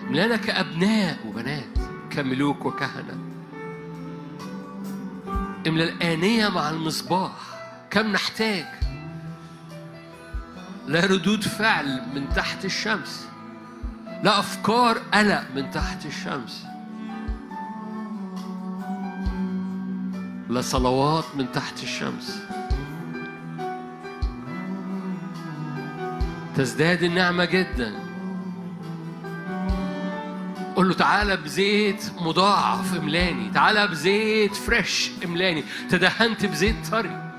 املانا 0.08 0.36
كأبناء 0.36 1.18
وبنات 1.28 1.78
كملوك 2.10 2.66
وكهنة. 2.66 3.18
املأ 5.68 5.84
الآنية 5.84 6.50
مع 6.50 6.70
المصباح 6.70 7.32
كم 7.90 8.08
نحتاج؟ 8.08 8.66
لا 10.88 11.06
ردود 11.06 11.44
فعل 11.44 12.02
من 12.16 12.30
تحت 12.30 12.66
الشمس 12.66 13.28
لا 14.24 14.40
أفكار 14.40 14.98
قلق 14.98 15.44
من 15.56 15.72
تحت 15.72 16.06
الشمس. 16.06 16.66
لا 20.50 20.62
صلوات 20.62 21.26
من 21.36 21.52
تحت 21.52 21.84
الشمس. 21.84 22.40
تزداد 26.56 27.04
النعمة 27.04 27.46
جدا. 27.46 27.94
قول 30.76 30.88
له 30.88 30.94
تعالى 30.94 31.38
بزيت 31.38 32.12
مضاعف 32.22 32.98
املاني 32.98 33.50
تعالى 33.50 33.88
بزيت 33.88 34.56
فريش 34.56 35.12
املاني. 35.26 35.64
تدهنت 35.90 36.46
بزيت 36.46 36.76
طري. 36.92 37.34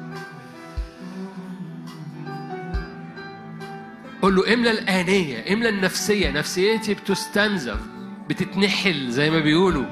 قول 4.23 4.37
له 4.37 4.55
املى 4.55 4.71
الآنية 4.71 5.53
املى 5.53 5.69
النفسية. 5.69 6.31
نفسيتي 6.31 6.95
بتستنزف 6.95 7.81
بتتنحل 8.29 9.11
زي 9.11 9.31
ما 9.31 9.39
بيقولوا. 9.39 9.87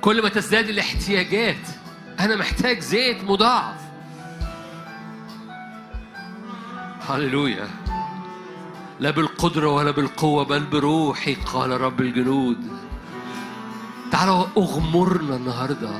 كل 0.00 0.22
ما 0.22 0.28
تزداد 0.28 0.68
الاحتياجات 0.68 1.68
أنا 2.20 2.36
محتاج 2.36 2.78
زيت 2.78 3.24
مضاعف. 3.24 3.83
هللويا. 7.08 7.68
لا 9.00 9.10
بالقدرة 9.10 9.68
ولا 9.68 9.90
بالقوة 9.90 10.44
بل 10.44 10.64
بروحي 10.64 11.34
قال 11.34 11.80
رب 11.80 12.00
الجنود. 12.00 12.58
تعالى 14.12 14.46
اغمرنا 14.56 15.36
النهارده. 15.36 15.90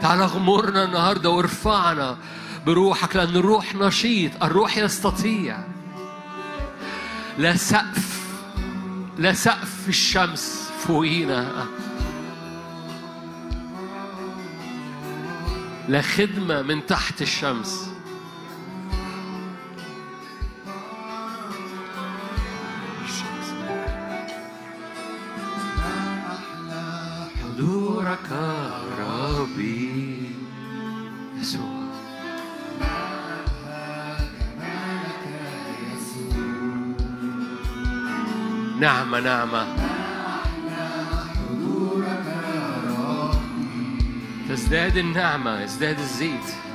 تعالى 0.00 0.24
اغمرنا 0.24 0.84
النهارده 0.84 1.30
وارفعنا 1.30 2.16
بروحك 2.66 3.16
لأن 3.16 3.36
الروح 3.36 3.74
نشيط 3.74 4.44
الروح 4.44 4.76
يستطيع. 4.76 5.58
لا 7.38 7.56
سقف 7.56 8.22
لا 9.18 9.32
سقف 9.32 9.88
الشمس 9.88 10.70
فوقينا. 10.78 11.66
لا 15.88 16.02
خدمة 16.02 16.62
من 16.62 16.86
تحت 16.86 17.22
الشمس. 17.22 17.91
نعمة 38.92 39.20
نعمة. 39.20 39.66
تزداد 44.48 44.96
النعمة 44.96 45.60
يزداد 45.60 45.98
الزيت. 45.98 46.71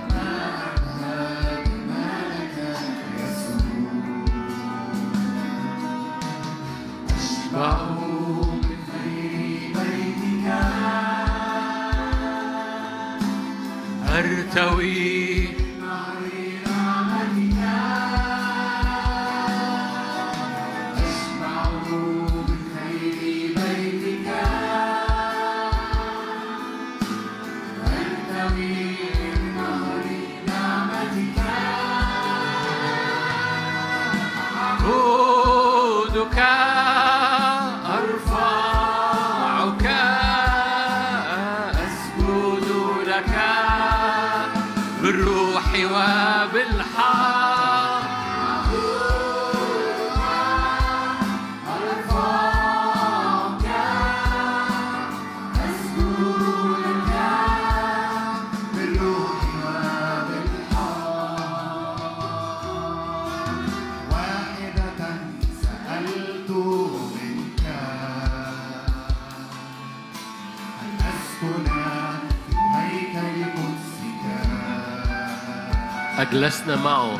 أجلسنا 76.47 76.75
معه. 76.75 77.13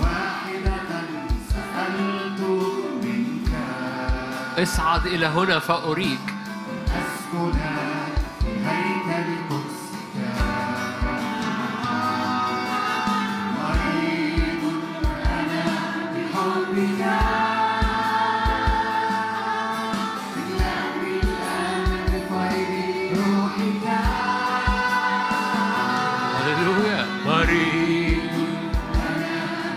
واحدة 0.00 0.74
سألت 1.50 2.40
منك. 3.02 3.48
اصعد 4.58 5.06
إلى 5.06 5.26
هنا 5.26 5.58
فأريك. 5.58 6.34
أسكن 6.86 7.52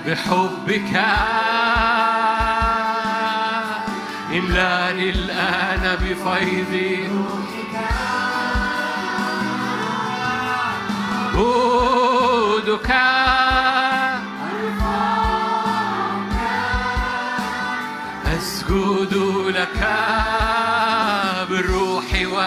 بحبك. 0.10 0.94
املاني 4.32 5.10
الآن 5.10 5.98
بفيض. 6.02 6.74
جودك 11.36 12.92
أسجد 18.26 19.14
لك 19.48 19.80
بالروح 21.50 22.06
و 22.26 22.38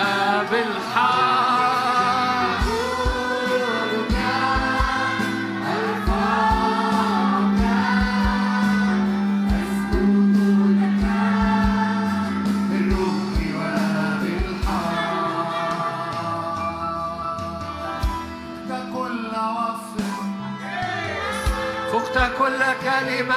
كلمة 23.02 23.34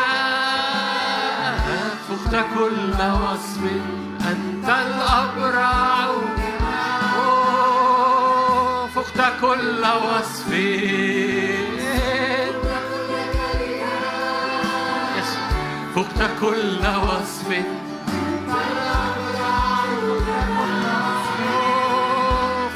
فقت 2.10 2.46
كل 2.56 2.94
وصف 2.94 3.64
أنت 4.32 4.70
الأبرع. 4.70 6.06
فقت 8.96 9.20
كل 9.42 9.86
وصف. 10.06 10.50
فقت 15.96 16.30
كل 16.42 16.84
وصف. 17.08 17.50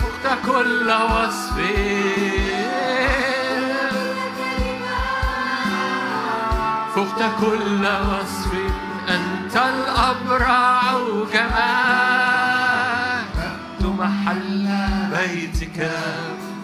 فقت 0.02 0.38
كل 0.46 0.92
وصف. 0.92 1.99
فقت 7.20 7.32
كل 7.42 7.84
وصف 7.86 8.54
أنت 9.10 9.56
الأبرع 9.56 10.82
جمال 11.34 12.70
محل 14.00 14.68
بيتك 15.12 15.92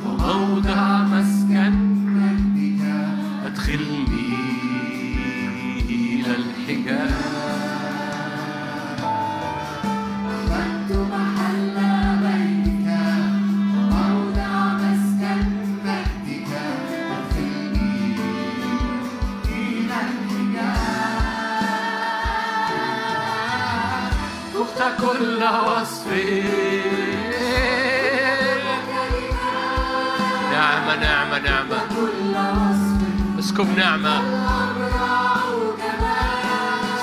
وموضع 0.06 1.05
نعمة 30.52 30.96
نعمة 30.96 31.40
نعمة. 31.40 31.78
اسكب 33.40 33.78
نعمة. 33.78 34.20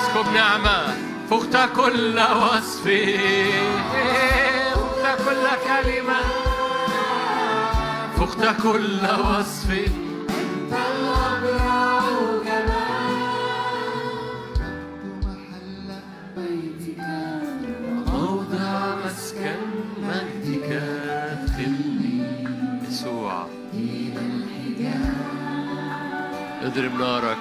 اسكب 0.01 0.33
نعمة. 0.33 0.95
فقت 1.29 1.69
كل 1.75 2.19
وصف 2.19 2.83
فقت 5.03 5.21
كل 5.25 5.45
كلمة. 5.67 6.19
فقت 8.17 8.61
كل 8.61 8.99
وصف 9.19 10.02
اضرب 26.73 26.99
نارك 26.99 27.37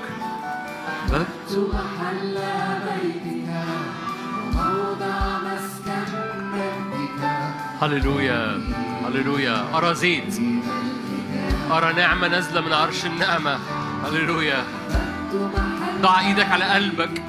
بكت 1.09 1.59
محل 1.73 2.39
بيتك 2.85 3.49
وموضع 4.57 5.39
مسكن 5.39 6.13
مجدك 6.53 7.55
هللويا 7.83 8.61
هللويا 9.07 9.65
أرى 9.75 9.95
زيت 9.95 10.35
أرى 11.71 11.93
نعمة 11.93 12.29
نازلة 12.29 12.61
من 12.61 12.73
عرش 12.73 13.07
النعمة 13.07 13.59
هللويا 14.05 14.65
ضع 16.03 16.21
إيدك 16.21 16.49
على 16.51 16.65
قلبك 16.65 17.23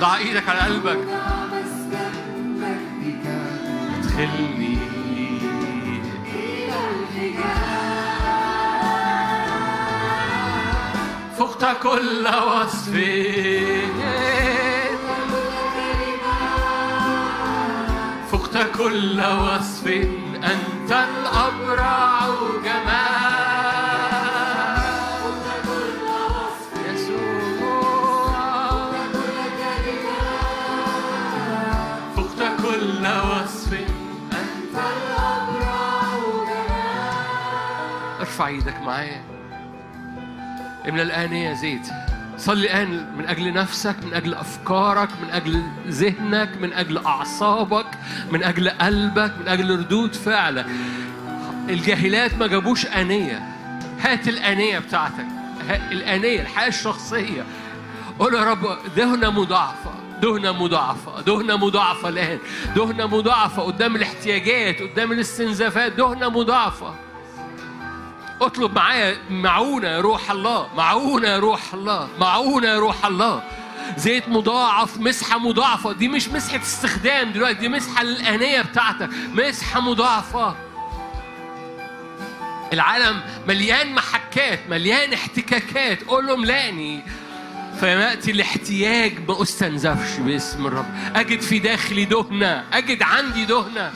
ضع 0.00 0.16
إيدك 0.16 0.48
على 0.48 0.60
قلبك 0.60 0.98
كل 11.82 12.26
وصف 12.26 12.94
فقت 18.30 18.76
كل 18.78 19.20
وصف 19.20 19.86
أنت 20.36 20.92
الأبرع 20.92 22.26
جمال. 22.64 23.16
يسوع. 26.86 27.36
فقت 32.16 32.40
كل 32.62 33.06
وصف 33.06 33.72
أنت 34.32 34.76
ارفع 38.20 38.46
إيدك 38.46 38.80
معايا. 38.82 39.35
املى 40.88 41.02
الآنية 41.02 41.54
زيت 41.54 41.88
صلي 42.38 42.60
الآن 42.60 43.16
من 43.18 43.26
أجل 43.26 43.52
نفسك 43.52 43.96
من 44.04 44.14
أجل 44.14 44.34
أفكارك 44.34 45.08
من 45.22 45.30
أجل 45.30 45.62
ذهنك 45.88 46.56
من 46.60 46.72
أجل 46.72 46.98
أعصابك 46.98 47.86
من 48.30 48.42
أجل 48.42 48.68
قلبك 48.68 49.32
من 49.40 49.48
أجل 49.48 49.78
ردود 49.78 50.14
فعلك. 50.14 50.66
الجاهلات 51.68 52.34
ما 52.34 52.46
جابوش 52.46 52.86
آنية. 52.86 53.42
هات 54.00 54.28
الآنية 54.28 54.78
بتاعتك. 54.78 55.26
الآنية 55.70 56.40
الحياة 56.40 56.68
الشخصية. 56.68 57.44
قول 58.18 58.34
يا 58.34 58.44
رب 58.44 58.78
دهنة 58.96 59.30
مضاعفة 59.30 59.90
دهنة 60.22 60.52
مضاعفة 60.52 61.20
دهنة 61.20 61.56
مضاعفة 61.56 62.08
الآن 62.08 62.38
دهنة 62.76 63.06
مضاعفة 63.06 63.62
قدام 63.62 63.96
الاحتياجات 63.96 64.82
قدام 64.82 65.12
الاستنزافات 65.12 65.92
دهنة 65.92 66.28
مضاعفة. 66.28 66.94
اطلب 68.40 68.74
معايا 68.74 69.16
معونة 69.30 69.88
يا 69.88 70.00
روح 70.00 70.30
الله 70.30 70.68
معونة 70.76 71.28
يا 71.28 71.38
روح 71.38 71.74
الله 71.74 72.08
معونة 72.20 72.68
يا 72.68 72.78
روح 72.78 73.06
الله. 73.06 73.42
زيت 73.96 74.28
مضاعف 74.28 74.98
مسحة 74.98 75.38
مضاعفة. 75.38 75.92
دي 75.92 76.08
مش 76.08 76.28
مسحة 76.28 76.62
استخدام 76.62 77.32
دلوقتي 77.32 77.58
دي 77.58 77.68
مسحة 77.68 78.02
للآنية 78.02 78.62
بتاعتك. 78.62 79.08
مسحة 79.34 79.80
مضاعفة. 79.80 80.56
العالم 82.72 83.20
مليان 83.48 83.94
محكات 83.94 84.60
مليان 84.70 85.12
احتكاكات. 85.12 86.02
قول 86.02 86.26
له 86.26 86.34
املأني 86.34 87.02
فيأتي 87.80 88.30
الاحتياج 88.30 89.28
ما 89.28 89.42
استنزفش 89.42 90.18
باسم 90.18 90.66
الرب. 90.66 90.94
أجد 91.16 91.40
في 91.40 91.58
داخلي 91.58 92.04
دهنة 92.04 92.64
أجد 92.72 93.02
عندي 93.02 93.44
دهنة. 93.44 93.92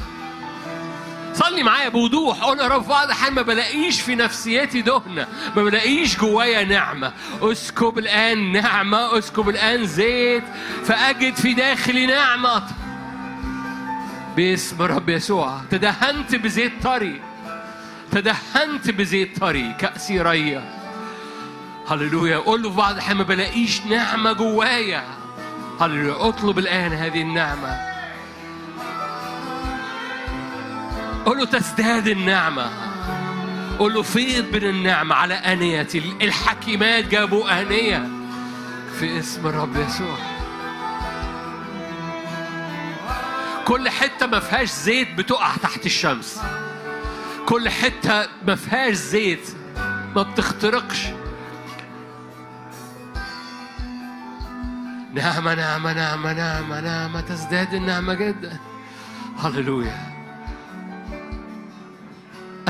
صلي 1.35 1.63
معايا 1.63 1.89
بوضوح 1.89 2.45
قول 2.45 2.61
يا 2.61 2.69
رب 2.69 2.89
بعض 2.89 3.05
الأحيان 3.05 3.35
ما 3.35 3.43
بلاقيش 3.43 4.01
في 4.01 4.15
نفسيتي 4.15 4.83
دهنة 4.83 5.27
ما 5.57 5.63
بلاقيش 5.63 6.19
جوايا 6.19 6.65
نعمة. 6.65 7.13
اسكب 7.43 7.99
الآن 7.99 8.53
نعمة 8.53 9.19
اسكب 9.19 9.49
الآن 9.49 9.87
زيت 9.87 10.45
فأجد 10.85 11.35
في 11.35 11.55
داخلي 11.55 12.07
نعمة. 12.07 12.63
باسم 14.37 14.83
رب 14.83 15.09
يسوع. 15.09 15.61
تدهنت 15.71 16.35
بزيت 16.35 16.73
طري. 16.83 17.21
تدهنت 18.13 18.91
بزيت 18.91 19.39
طري. 19.41 19.75
كأسي 19.79 20.21
ريا 20.21 20.81
هللويا. 21.89 22.37
قول 22.37 22.63
له 22.63 22.71
في 22.71 22.77
بعض 22.77 22.93
الأحيان 22.93 23.17
ما 23.17 23.25
بلاقيش 23.25 23.81
نعمة 23.87 24.33
جوايا. 24.33 25.05
هللويا. 25.81 26.29
اطلب 26.29 26.59
الآن 26.59 26.93
هذه 26.93 27.23
النعمة. 27.23 27.90
قول 31.27 31.39
له 31.39 31.45
تزداد 31.45 32.09
النعمة. 32.09 32.71
قول 33.79 33.95
له 33.95 34.03
فيض 34.03 34.45
من 34.57 34.65
النعمة 34.65 35.15
على 35.15 35.35
آنيتي. 35.35 35.99
الحكيمات 36.23 37.05
جابوا 37.05 37.61
آنية 37.63 38.09
في 38.99 39.19
اسم 39.19 39.47
الرب 39.47 39.77
يسوع. 39.77 40.17
كل 43.65 43.89
حتة 43.89 44.27
ما 44.27 44.41
فيهاش 44.41 44.71
زيت 44.71 45.15
بتقع 45.15 45.57
تحت 45.57 45.87
الشمس. 45.87 46.41
كل 47.47 47.69
حتة 47.69 48.27
ما 48.47 48.55
فيهاش 48.55 48.95
زيت 48.95 49.49
ما 50.17 50.23
بتخترقش. 50.23 51.07
نعمة 55.15 55.55
نعمة 55.55 55.93
نعمة 55.93 56.33
نعمة 56.33 56.81
نعمة. 56.81 57.21
تزداد 57.21 57.75
النعمة 57.75 58.15
جدا. 58.15 58.59
هللويا. 59.39 60.20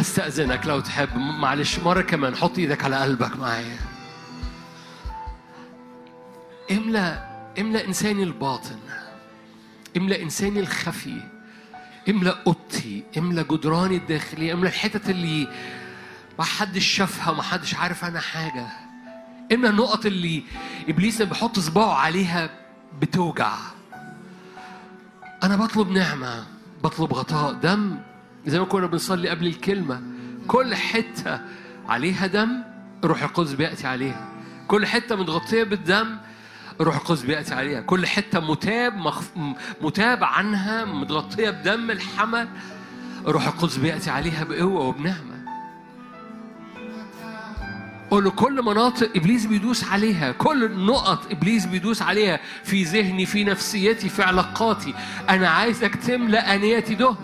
أستأذنك 0.00 0.66
لو 0.66 0.80
تحب. 0.80 1.16
معلش 1.16 1.78
مرة 1.78 2.02
كمان. 2.02 2.36
حط 2.36 2.58
إيدك 2.58 2.84
على 2.84 2.96
قلبك 2.96 3.36
معايا. 3.36 3.78
املى 6.70 7.28
املى 7.58 7.86
إنساني 7.86 8.22
الباطن. 8.22 8.78
املى 9.96 10.22
إنساني 10.22 10.60
الخفي. 10.60 11.22
املى 12.08 12.36
أوضتي. 12.46 13.04
املى 13.18 13.44
جدراني 13.44 13.96
الداخلية. 13.96 14.52
املى 14.52 14.68
الحتت 14.68 15.10
اللي 15.10 15.48
ما 16.38 16.44
حدش 16.44 16.86
شافها 16.86 17.32
ما 17.32 17.42
حدش 17.42 17.74
عارف 17.74 18.04
عنها 18.04 18.20
حاجة. 18.20 18.66
املى 19.52 19.68
النقط 19.68 20.06
اللي 20.06 20.42
إبليس 20.88 21.22
بيحط 21.22 21.58
صباعه 21.58 21.94
عليها 21.94 22.50
بتوجع. 23.00 23.54
أنا 25.42 25.56
بطلب 25.56 25.90
نعمة 25.90 26.46
بطلب 26.84 27.14
غطاء 27.14 27.52
دم 27.52 27.98
زي 28.46 28.58
ما 28.58 28.64
كنا 28.64 28.86
بنصلي 28.86 29.28
قبل 29.28 29.46
الكلمة. 29.46 30.02
كل 30.48 30.74
حتة 30.74 31.40
عليها 31.88 32.26
دم 32.26 32.62
الروح 33.04 33.22
القدس 33.22 33.52
بيأتي 33.52 33.86
عليها. 33.86 34.28
كل 34.68 34.86
حتة 34.86 35.16
متغطية 35.16 35.62
بالدم 35.62 36.16
الروح 36.80 36.96
القدس 36.96 37.22
بيأتي 37.22 37.54
عليها. 37.54 37.80
كل 37.80 38.06
حتة 38.06 38.40
متاب 38.40 38.96
مخف... 38.96 39.30
متاب 39.82 40.24
عنها 40.24 40.84
متغطية 40.84 41.50
بدم 41.50 41.90
الحمل 41.90 42.48
الروح 43.26 43.46
القدس 43.46 43.76
بيأتي 43.76 44.10
عليها 44.10 44.44
بقوة 44.44 44.80
وبنعمة. 44.80 45.40
قول 48.10 48.24
له 48.24 48.30
كل 48.30 48.62
مناطق 48.62 49.10
إبليس 49.16 49.46
بيدوس 49.46 49.84
عليها 49.84 50.32
كل 50.32 50.86
نقط 50.86 51.30
إبليس 51.30 51.66
بيدوس 51.66 52.02
عليها 52.02 52.40
في 52.64 52.82
ذهني 52.82 53.26
في 53.26 53.44
نفسيتي 53.44 54.08
في 54.08 54.22
علاقاتي. 54.22 54.94
أنا 55.28 55.48
عايزك 55.48 55.94
تملا 55.94 56.54
انيتي 56.54 56.94
دهن 56.94 57.16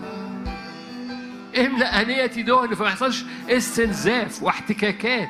املأ 1.65 2.01
انيتي 2.01 2.41
دهن 2.41 2.75
فما 2.75 2.87
يحصلش 2.87 3.23
استنزاف 3.49 4.43
واحتكاكات. 4.43 5.29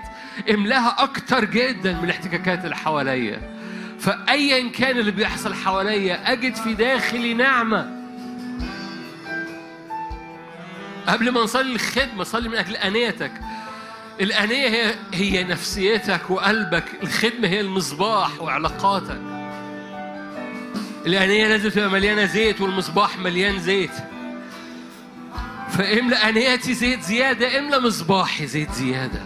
املأها 0.50 0.96
أكتر 1.00 1.46
جدا 1.46 1.94
من 1.94 2.04
الاحتكاكات 2.04 2.64
اللي 2.64 2.76
حواليا. 2.76 3.42
فايا 4.00 4.70
كان 4.70 4.98
اللي 4.98 5.12
بيحصل 5.12 5.54
حواليا 5.54 6.32
أجد 6.32 6.56
في 6.56 6.74
داخلي 6.74 7.34
نعمة. 7.34 7.98
قبل 11.08 11.32
ما 11.32 11.42
نصلي 11.42 11.76
الخدمة 11.76 12.24
صلي 12.24 12.50
من 12.50 12.56
أجل 12.56 12.76
أنيتك. 12.76 13.32
الأنية 14.22 14.68
هي 14.68 14.94
هي 15.14 15.44
نفسيتك 15.44 16.30
وقلبك، 16.30 16.84
الخدمة 17.04 17.48
هي 17.48 17.62
المصباح 17.62 18.42
وعلاقاتك. 18.42 19.22
الأنية 21.06 21.48
لازم 21.48 21.70
تبقى 21.70 21.90
مليانة 21.90 22.26
زيت 22.26 22.62
والمصباح 22.62 23.18
مليان 23.18 23.60
زيت. 23.60 23.92
فاملأ 25.70 26.30
أنيتي 26.30 26.74
زيت 26.74 27.02
زيادة، 27.02 27.60
املأ 27.60 27.80
مصباحي 27.80 28.48
زيت 28.48 28.72
زيادة. 28.72 29.22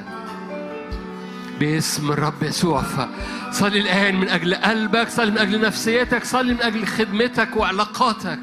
باسم 1.59 2.11
الرب 2.11 2.43
يسوع 2.43 2.81
فصلي 2.81 3.79
الآن 3.79 4.15
من 4.15 4.29
أجل 4.29 4.55
قلبك، 4.55 5.09
صلي 5.09 5.31
من 5.31 5.37
أجل 5.37 5.61
نفسيتك، 5.61 6.23
صلي 6.23 6.53
من 6.53 6.61
أجل 6.61 6.85
خدمتك 6.87 7.55
وعلاقاتك. 7.55 8.39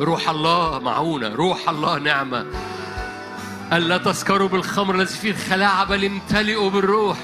روح 0.00 0.28
الله 0.28 0.78
معونة 0.78 1.28
روح 1.28 1.68
الله 1.68 1.98
نعمة 1.98 2.46
ألا 3.72 3.98
تسكروا 3.98 4.48
بالخمر 4.48 4.94
الذي 4.94 5.14
فيه 5.14 5.30
الخلاعة 5.30 5.84
بل 5.84 6.04
امتلئوا 6.04 6.70
بالروح 6.70 7.18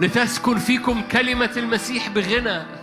لتسكن 0.00 0.58
فيكم 0.58 1.02
كلمة 1.12 1.50
المسيح 1.56 2.08
بغنى 2.08 2.81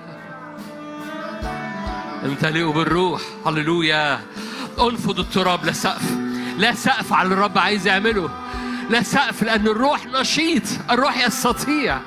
امتلئوا 2.26 2.74
بالروح. 2.74 3.22
هللويا. 3.46 4.20
أنفض 4.80 5.20
التراب. 5.20 5.66
لا 5.66 5.72
سقف. 5.72 6.12
لا 6.58 6.74
سقف 6.74 7.14
على 7.14 7.34
الرب 7.34 7.58
عايز 7.58 7.88
يعمله. 7.88 8.30
لا 8.90 9.04
سقف 9.04 9.44
لأن 9.44 9.68
الروح 9.68 10.06
نشيط. 10.06 10.64
الروح 10.92 11.26
يستطيع. 11.28 12.00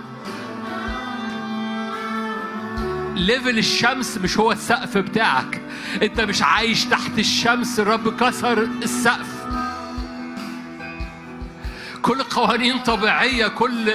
ليفل 3.17 3.59
الشمس 3.59 4.19
مش 4.19 4.39
هو 4.39 4.53
السقف 4.53 4.99
بتاعك. 4.99 5.61
أنت 6.03 6.21
مش 6.21 6.43
عايش 6.43 6.85
تحت 6.85 7.19
الشمس. 7.19 7.81
الرب 7.81 8.17
كسر 8.17 8.59
السقف. 8.63 9.43
كل 12.03 12.23
قوانين 12.23 12.79
طبيعية 12.79 13.49
كل 13.49 13.93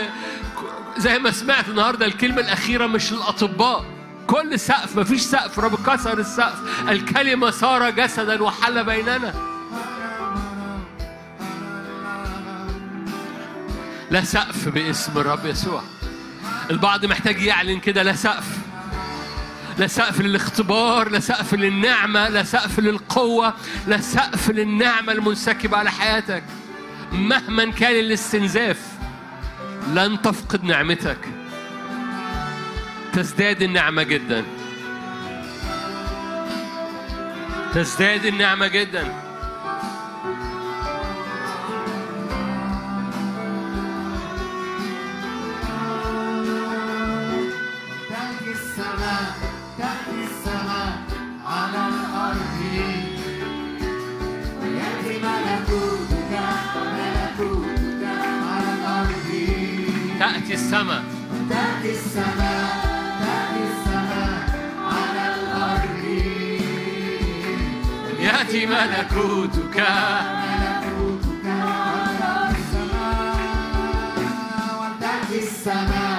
زي 0.97 1.19
ما 1.19 1.31
سمعت 1.31 1.69
النهاردة 1.69 2.05
الكلمة 2.05 2.41
الأخيرة 2.41 2.87
مش 2.87 3.11
الأطباء 3.11 3.96
كل 4.27 4.59
سقف 4.59 4.95
مفيش 4.95 5.21
سقف. 5.21 5.59
رب 5.59 5.75
كسر 5.85 6.19
السقف. 6.19 6.89
الكلمة 6.89 7.51
صار 7.51 7.89
جسدا 7.89 8.43
وحل 8.43 8.83
بيننا. 8.83 9.33
لا 14.11 14.23
سقف 14.23 14.69
باسم 14.69 15.17
الرب 15.17 15.45
يسوع. 15.45 15.83
البعض 16.69 17.05
محتاج 17.05 17.41
يعلن 17.41 17.79
كده 17.79 18.03
لا 18.03 18.13
سقف. 18.13 18.57
لا 19.77 19.87
سقف 19.87 20.21
للاختبار 20.21 21.09
لا 21.09 21.19
سقف 21.19 21.53
للنعمة 21.53 22.29
لا 22.29 22.43
سقف 22.43 22.79
للقوة 22.79 23.53
لا 23.87 24.01
سقف 24.01 24.49
للنعمة 24.49 25.11
المنسكبة 25.11 25.77
على 25.77 25.91
حياتك. 25.91 26.43
مهما 27.11 27.71
كان 27.71 27.99
الاستنزاف 27.99 28.79
لن 29.93 30.21
تفقد 30.21 30.63
نعمتك. 30.63 31.36
تزداد 33.17 33.61
النعمة 33.61 34.03
جدا. 34.03 34.43
تزداد 37.73 38.25
النعمة 38.25 38.67
جدا. 38.67 39.03
تأتي 48.09 48.51
السماء 48.51 49.25
تأتي 49.77 50.23
السماء 50.23 50.93
على 51.45 51.87
الأرض. 51.87 52.59
ويأتي 54.61 55.15
ملكوتك 55.23 56.33
ملكوتك 56.75 58.03
على 58.49 58.69
الأرض. 58.73 59.29
تأتي 60.19 60.53
السماء. 60.53 61.03
تأتي 61.49 61.91
السماء. 61.91 62.96
يأتي 68.37 68.65
ملكوتك. 68.65 69.83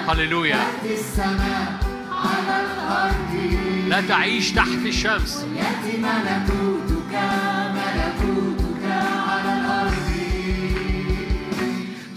هللويا. 0.09 0.57
لا 3.89 4.01
تعيش 4.01 4.53
تحت 4.53 4.69
الشمس. 4.87 5.47
يأتي 5.57 5.99
ملكوتك 5.99 7.15
ملكوتك 7.77 8.85
على 9.29 9.53
الأرض 9.61 10.09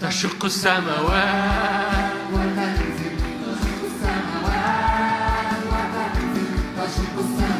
تشق 0.00 0.44
السماوات 0.44 2.12
وتنزل 2.32 2.92
تشق 3.44 3.82
السماوات 3.90 5.52
وتنزل 5.66 6.50
تشق 6.76 7.16
السماوات. 7.18 7.51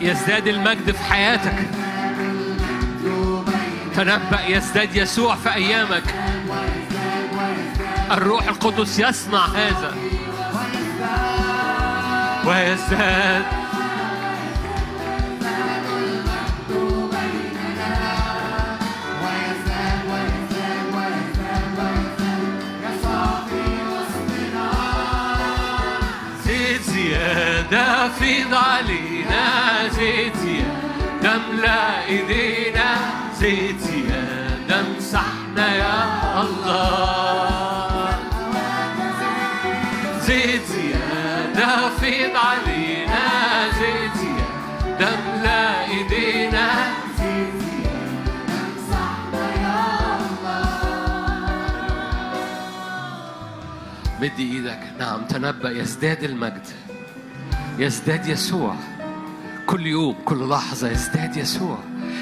يزداد 0.00 0.46
المجد 0.46 0.90
في 0.90 1.04
حياتك. 1.04 1.54
تنبأ 3.94 4.46
يزداد 4.48 4.96
يسوع 4.96 5.34
في 5.34 5.54
أيامك. 5.54 6.02
الروح 8.10 8.48
القدس 8.48 8.98
يصنع 8.98 9.46
هذا. 9.46 9.94
ويزداد. 12.44 13.44
ويزداد 13.54 13.58
ويزداد 29.48 29.98
ويزداد 29.98 30.36
ويزداد 31.20 32.66
يسوع 32.66 32.88
في 33.40 33.52
وسطنا 36.36 36.98
زيت 40.20 40.62
زيادة 40.66 41.88
فيض 42.00 42.36
علينا 42.36 43.24
زيت 43.78 44.16
زيادة 44.20 45.08
املأ 45.08 45.84
إيدينا 45.84 46.66
زيت 47.18 47.54
زيادة 47.62 48.56
امسحنا 48.60 49.44
يا 49.62 49.80
الله. 50.20 50.68
ايدينا 54.20 54.38
إيدك. 54.38 54.82
نعم 54.98 55.24
تنبأ 55.24 55.70
يزداد 55.70 56.22
المجد 56.24 56.66
يزداد 57.78 58.26
يسوع. 58.26 58.76
كل 59.68 59.86
يوم 59.86 60.16
كل 60.24 60.48
لحظة 60.48 60.90
يزداد 60.90 61.36
يسوع. 61.36 61.78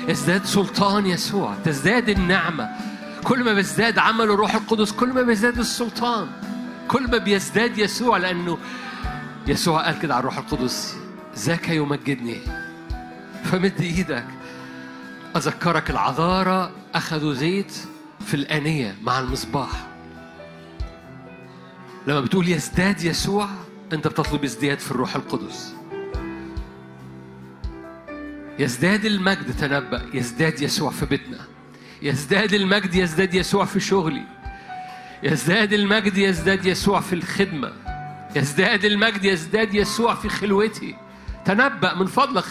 يزداد 0.08 0.44
سلطان 0.44 1.06
يسوع. 1.06 1.54
تزداد 1.64 2.08
النعمة. 2.08 2.70
كل 3.24 3.44
ما 3.44 3.54
بيزداد 3.54 3.98
عمل 3.98 4.24
الروح 4.24 4.54
القدس 4.54 4.92
كل 4.92 5.12
ما 5.12 5.22
بيزداد 5.22 5.58
السلطان. 5.58 6.28
كل 6.88 7.10
ما 7.10 7.18
بيزداد 7.18 7.78
يسوع 7.78 8.16
لأنه 8.16 8.58
يسوع 9.46 9.84
قال 9.84 9.98
كده 9.98 10.14
على 10.14 10.20
الروح 10.20 10.38
القدس 10.38 10.96
ذاك 11.36 11.68
يمجدني 11.68 12.38
فمد 13.44 13.80
إيدك. 13.80 14.26
أذكرك 15.36 15.90
العذارى 15.90 16.70
أخذوا 16.94 17.34
زيت 17.34 17.72
في 18.26 18.34
الآنية 18.34 18.96
مع 19.02 19.20
المصباح. 19.20 19.86
لما 22.06 22.20
بتقول 22.20 22.48
يزداد 22.48 23.02
يسوع 23.02 23.48
أنت 23.92 24.08
بتطلب 24.08 24.44
ازدياد 24.44 24.78
في 24.78 24.90
الروح 24.90 25.16
القدس. 25.16 25.75
يزداد 28.58 29.04
المجد 29.04 29.56
تنبأ. 29.60 30.02
يزداد 30.14 30.62
يسوع 30.62 30.90
في 30.90 31.06
بيتنا. 31.06 31.38
يزداد 32.02 32.52
المجد 32.54 32.94
يزداد 32.94 33.34
يسوع 33.34 33.64
في 33.64 33.80
شغلي. 33.80 34.22
يزداد 35.22 35.72
المجد 35.72 36.16
يزداد 36.18 36.66
يسوع 36.66 37.00
في 37.00 37.12
الخدمة. 37.12 37.72
يزداد 38.36 38.84
المجد 38.84 39.24
يزداد 39.24 39.74
يسوع 39.74 40.14
في 40.14 40.28
خلوتي. 40.28 40.96
تنبأ 41.44 41.94
من 41.94 42.06
فضلك 42.06 42.44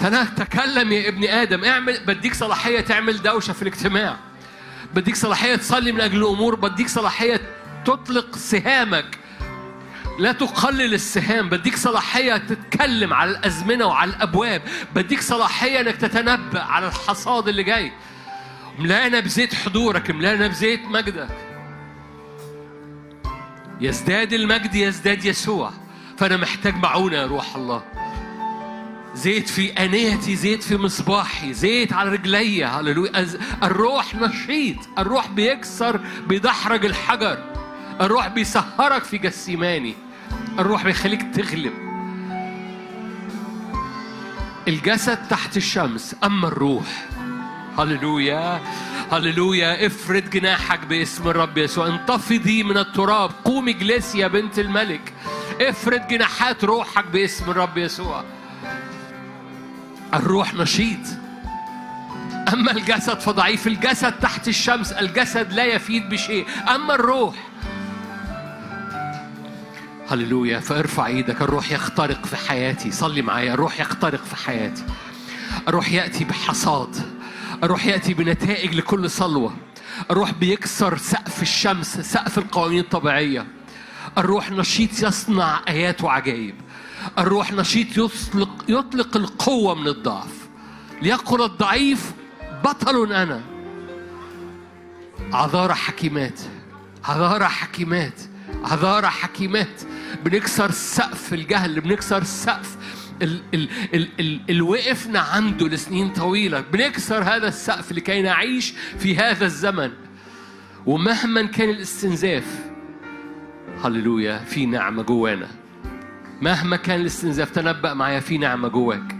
تنا- 0.00 0.24
تكلم 0.24 0.92
يا 0.92 1.08
ابن 1.08 1.24
آدم. 1.24 1.64
اعمل 1.64 2.04
بديك 2.06 2.34
صلاحية 2.34 2.80
تعمل 2.80 3.22
دوشة 3.22 3.52
في 3.52 3.62
الاجتماع. 3.62 4.16
بديك 4.94 5.16
صلاحية 5.16 5.56
تصلي 5.56 5.92
من 5.92 6.00
أجل 6.00 6.18
الأمور. 6.18 6.54
بديك 6.54 6.88
صلاحية 6.88 7.40
تطلق 7.84 8.36
سهامك. 8.36 9.18
لا 10.18 10.32
تقلل 10.32 10.94
السهام 10.94 11.48
بديك 11.48 11.76
صلاحية 11.76 12.36
تتكلم 12.36 13.14
على 13.14 13.30
الأزمنة 13.30 13.86
وعلى 13.86 14.10
الأبواب 14.10 14.62
بديك 14.94 15.20
صلاحية 15.20 15.80
أنك 15.80 15.96
تتنبأ 15.96 16.60
على 16.60 16.86
الحصاد 16.86 17.48
اللي 17.48 17.62
جاي. 17.62 17.92
ملانا 18.78 19.20
بزيت 19.20 19.54
حضورك 19.54 20.10
ملانا 20.10 20.46
بزيت 20.46 20.80
مجدك. 20.80 21.28
يزداد 23.80 24.32
المجد 24.32 24.74
يزداد 24.74 25.24
يسوع. 25.24 25.70
فأنا 26.18 26.36
محتاج 26.36 26.76
معونة 26.76 27.16
يا 27.16 27.26
روح 27.26 27.56
الله. 27.56 27.82
زيت 29.14 29.48
في 29.48 29.72
أنيتي 29.72 30.36
زيت 30.36 30.62
في 30.62 30.76
مصباحي 30.76 31.52
زيت 31.52 31.92
على 31.92 32.10
رجلي. 32.10 32.80
الروح 33.62 34.14
نشيط 34.14 34.76
الروح 34.98 35.28
بيكسر 35.28 36.00
بيدحرج 36.26 36.84
الحجر. 36.84 37.38
الروح 38.00 38.28
بيسهرك 38.28 39.04
في 39.04 39.18
جسيماني. 39.18 40.03
الروح 40.58 40.84
بيخليك 40.84 41.22
تغلب. 41.34 41.72
الجسد 44.68 45.18
تحت 45.28 45.56
الشمس 45.56 46.16
أما 46.24 46.48
الروح 46.48 47.06
هللويا 47.78 48.60
هللويا 49.12 49.86
افرد 49.86 50.30
جناحك 50.30 50.86
باسم 50.86 51.28
الرب 51.28 51.58
يسوع. 51.58 51.86
انتفضي 51.86 52.62
من 52.62 52.78
التراب 52.78 53.30
قومي 53.44 53.70
اجلسي 53.70 54.18
يا 54.18 54.28
بنت 54.28 54.58
الملك. 54.58 55.12
افرد 55.60 56.08
جناحات 56.08 56.64
روحك 56.64 57.04
باسم 57.06 57.50
الرب 57.50 57.78
يسوع. 57.78 58.24
الروح 60.14 60.54
نشيط. 60.54 60.98
أما 62.52 62.72
الجسد 62.72 63.20
فضعيف. 63.20 63.66
الجسد 63.66 64.12
تحت 64.12 64.48
الشمس 64.48 64.92
الجسد 64.92 65.52
لا 65.52 65.64
يفيد 65.64 66.08
بشيء. 66.08 66.46
أما 66.74 66.94
الروح 66.94 67.34
هللويا 70.08 70.60
فارفع 70.60 71.06
إيدك 71.06 71.42
الروح 71.42 71.72
يخترق 71.72 72.26
في 72.26 72.36
حياتي. 72.36 72.90
صلي 72.90 73.22
معايا 73.22 73.54
الروح 73.54 73.80
يخترق 73.80 74.24
في 74.24 74.36
حياتي. 74.36 74.84
الروح 75.68 75.92
يأتي 75.92 76.24
بحصاد. 76.24 76.96
الروح 77.62 77.86
يأتي 77.86 78.14
بنتائج 78.14 78.74
لكل 78.74 79.10
صلوة. 79.10 79.56
الروح 80.10 80.32
بيكسر 80.32 80.96
سقف 80.96 81.42
الشمس 81.42 82.00
سقف 82.00 82.38
القوانين 82.38 82.80
الطبيعية. 82.80 83.46
الروح 84.18 84.50
نشيط 84.50 85.02
يصنع 85.02 85.60
آيات 85.68 86.04
وعجائب. 86.04 86.54
الروح 87.18 87.52
نشيط 87.52 87.86
يطلق 87.98 88.64
يطلق 88.68 89.16
القوة 89.16 89.74
من 89.74 89.88
الضعف. 89.88 90.48
ليقل 91.02 91.42
الضعيف 91.42 92.12
بطل 92.64 93.12
أنا. 93.12 93.40
عذارى 95.32 95.74
حكيمات. 95.74 96.40
عذارى 97.04 97.48
حكيمات. 97.48 98.20
عذارى 98.64 99.06
حكيمات 99.06 99.82
بنكسر 100.24 100.70
سقف 100.70 101.34
الجهل 101.34 101.80
بنكسر 101.80 102.24
سقف 102.24 102.76
ال 103.22 103.42
ال 103.54 103.68
ال 103.94 104.08
ال 104.20 104.40
اللي 104.50 104.62
وقفنا 104.62 105.18
عنده 105.18 105.68
لسنين 105.68 106.08
طويلة 106.08 106.60
بنكسر 106.60 107.22
هذا 107.22 107.48
السقف 107.48 107.92
لكي 107.92 108.22
نعيش 108.22 108.74
في 108.98 109.16
هذا 109.16 109.46
الزمن. 109.46 109.90
ومهما 110.86 111.42
كان 111.42 111.70
الاستنزاف 111.70 112.44
هللويا 113.84 114.38
في 114.38 114.66
نعمة 114.66 115.02
جوانا. 115.02 115.48
مهما 116.42 116.76
كان 116.76 117.00
الاستنزاف 117.00 117.50
تنبأ 117.50 117.94
معايا 117.94 118.20
في 118.20 118.38
نعمة 118.38 118.68
جواك. 118.68 119.16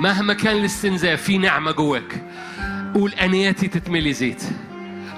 مهما 0.00 0.32
كان 0.34 0.56
الاستنزاف 0.56 1.22
في 1.22 1.38
نعمة 1.38 1.70
جواك. 1.70 2.24
قول 2.94 3.12
أنيتي 3.12 3.68
تتملي 3.68 4.12
زيت. 4.12 4.42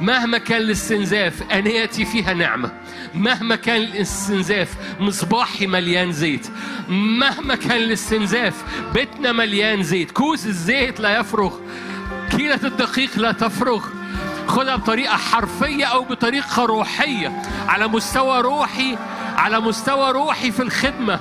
مهما 0.01 0.39
كان 0.39 0.61
الاستنزاف 0.61 1.43
أنيتي 1.53 2.05
فيها 2.05 2.35
نعمة. 2.35 2.73
مهما 3.15 3.57
كان 3.57 3.83
الاستنزاف 3.83 4.69
مصباحي 5.01 5.67
مليان 5.67 6.13
زيت. 6.13 6.49
مهما 6.89 7.55
كان 7.55 7.77
الاستنزاف 7.77 8.55
بيتنا 8.95 9.33
مليان 9.33 9.83
زيت. 9.83 10.11
كوز 10.11 10.47
الزيت 10.47 11.01
لا 11.01 11.19
يفرغ 11.21 11.55
كيلة 12.31 12.61
الدقيق 12.65 13.19
لا 13.19 13.33
تفرغ. 13.33 13.85
خدها 14.47 14.77
بطريقة 14.77 15.17
حرفية 15.17 15.85
أو 15.85 16.05
بطريقة 16.05 16.65
روحية. 16.65 17.43
على 17.69 17.89
مستوى 17.89 18.41
روحي 18.41 18.99
على 19.37 19.61
مستوى 19.61 20.13
روحي 20.13 20.51
في 20.51 20.63
الخدمة. 20.63 21.21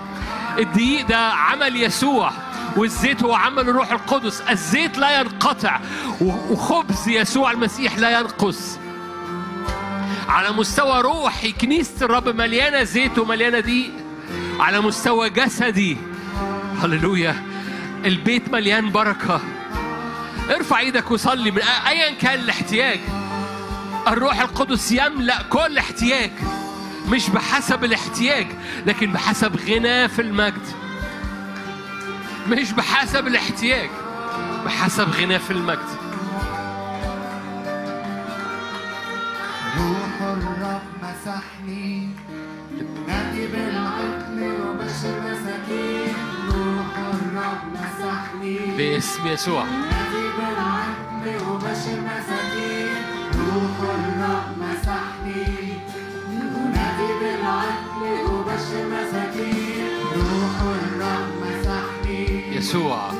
الدقيق 0.58 1.08
ده 1.08 1.18
عمل 1.18 1.84
يسوع. 1.84 2.32
والزيت 2.78 3.24
هو 3.24 3.34
عمل 3.34 3.70
الروح 3.70 3.92
القدس. 3.92 4.42
الزيت 4.42 4.98
لا 4.98 5.20
ينقطع 5.20 5.80
وخبز 6.22 7.08
يسوع 7.08 7.52
المسيح 7.52 7.98
لا 7.98 8.20
ينقص. 8.20 8.78
على 10.28 10.52
مستوى 10.52 11.02
روحي 11.02 11.52
كنيسة 11.52 12.06
الرب 12.06 12.30
مليانة 12.30 12.84
زيت 12.84 13.20
ومليانة 13.20 13.60
دقيق 13.60 13.92
على 14.60 14.82
مستوى 14.82 15.30
جسدي 15.30 15.98
هللويا 16.84 17.44
البيت 18.06 18.50
مليان 18.50 18.92
بركة. 18.92 19.42
ارفع 20.50 20.80
إيدك 20.80 21.12
وصلي 21.12 21.52
من 21.52 21.62
ايا 21.88 22.12
كان 22.12 22.40
الاحتياج. 22.40 23.00
الروح 24.08 24.40
القدس 24.40 24.92
يملأ 24.92 25.42
كل 25.42 25.78
احتياج 25.78 26.32
مش 27.10 27.30
بحسب 27.30 27.84
الاحتياج 27.84 28.48
لكن 28.86 29.12
بحسب 29.12 29.56
غناه 29.70 30.08
في 30.08 30.22
المجد. 30.22 30.68
مش 32.48 32.72
بحسب 32.72 33.28
الاحتياج 33.28 33.90
بحسب 34.66 35.10
غناه 35.10 35.38
في 35.38 35.52
المجد. 35.52 35.90
روح 39.78 40.22
الرب 40.22 40.82
مسحني 41.04 42.10
نادي 43.08 43.48
بالعقل 43.48 44.54
وبشر 44.62 45.22
مساكين. 45.24 46.16
روح 46.48 46.98
الرب 46.98 47.74
مسحني 47.74 48.58
باسم 48.78 49.28
يسوع. 49.28 49.64
نادي 49.64 50.26
بالعقل 50.38 51.50
وبشر 51.50 51.98
مساكين. 52.08 52.88
روح 53.34 53.90
الرب 53.90 54.58
مسحني 54.60 55.74
نادي 56.74 57.14
بالعقل 57.22 58.32
وبشر 58.32 58.86
مساكين. 58.92 59.81
يسوع 62.62 63.12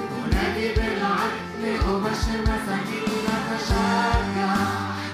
أتشجع 3.52 4.56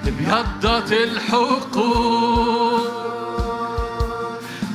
ابيضت 0.07 0.91
الحقوق 0.91 1.77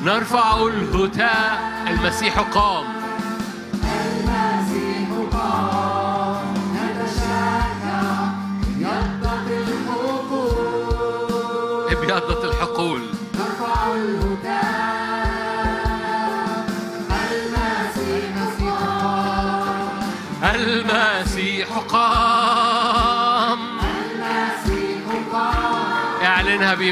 نرفع 0.05 0.67
الهتاء. 0.67 1.73
المسيح 1.91 2.39
قام. 2.39 3.02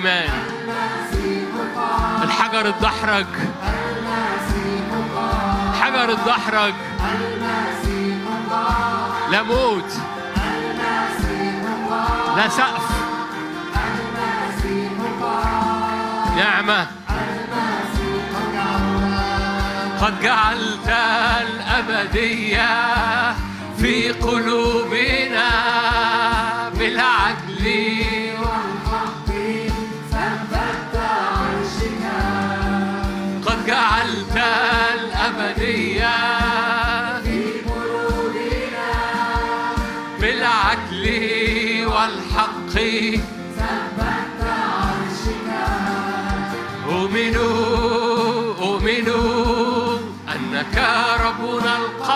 قام 0.06 0.30
الحجر 2.22 2.66
الدحرج. 2.66 3.26
المسيح 3.62 4.88
قام 5.16 5.72
حجر 5.80 6.08
الدحرج. 6.10 6.74
لا 9.30 9.42
موت. 9.42 9.92
لا 12.36 12.48
سقف. 12.48 12.90
نعمة. 16.36 16.86
قد 20.00 20.20
جعلت 20.22 20.88
الأبدية 21.40 22.68
في 23.78 24.12
قلوبنا 24.12 25.50
بالعدل. 26.78 27.49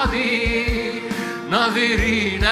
القدير 0.05 1.03
ناظرين 1.51 2.45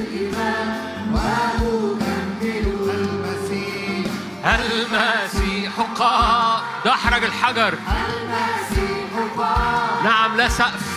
الإيمان 0.00 0.68
ومكمل 1.12 2.66
المسيح 2.94 4.10
المسيح 4.44 5.80
قام 5.80 6.60
دحرج 6.84 7.24
الحجر. 7.24 7.74
المسيح 7.74 9.10
قام 9.36 10.04
نعم 10.04 10.36
لا 10.36 10.48
سقف. 10.48 10.91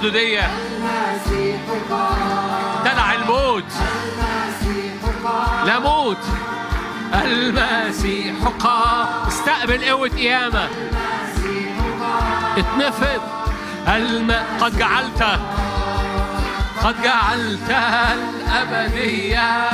قام 0.00 0.08
لا 0.08 0.08
محدودية 0.08 0.50
المسيح 0.76 1.60
قام 1.90 2.84
تدع 2.84 3.12
الموت. 3.12 3.72
لا 5.66 5.78
موت 5.78 6.24
المسيح 7.14 8.36
قام 8.60 9.06
استقبل 9.28 9.84
قوة 9.84 10.08
قيامة. 10.08 10.68
اتنفض. 12.56 13.22
الم... 13.88 14.32
قد 14.60 14.78
جعلت. 14.78 15.22
قد 16.84 17.02
جعلت 17.02 17.70
الأبدية. 18.12 19.70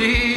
dear. 0.00 0.29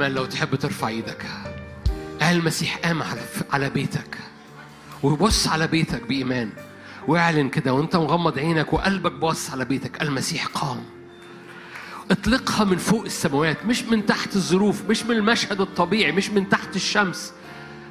كمان 0.00 0.14
لو 0.14 0.24
تحب 0.24 0.54
ترفع 0.54 0.88
إيدك. 0.88 1.26
اعلن 2.22 2.38
المسيح 2.38 2.76
قام 2.76 3.02
على 3.50 3.70
بيتك. 3.70 4.18
وبص 5.02 5.48
على 5.48 5.66
بيتك 5.66 6.02
بإيمان. 6.02 6.50
واعلن 7.08 7.48
كده 7.48 7.74
وأنت 7.74 7.96
مغمض 7.96 8.38
عينك 8.38 8.72
وقلبك 8.72 9.12
باص 9.12 9.50
على 9.50 9.64
بيتك. 9.64 10.02
المسيح 10.02 10.46
قام. 10.46 10.84
اطلقها 12.10 12.64
من 12.64 12.76
فوق 12.76 13.04
السماوات 13.04 13.66
مش 13.66 13.82
من 13.82 14.06
تحت 14.06 14.36
الظروف 14.36 14.82
مش 14.90 15.02
من 15.02 15.16
المشهد 15.16 15.60
الطبيعي 15.60 16.12
مش 16.12 16.30
من 16.30 16.48
تحت 16.48 16.76
الشمس. 16.76 17.32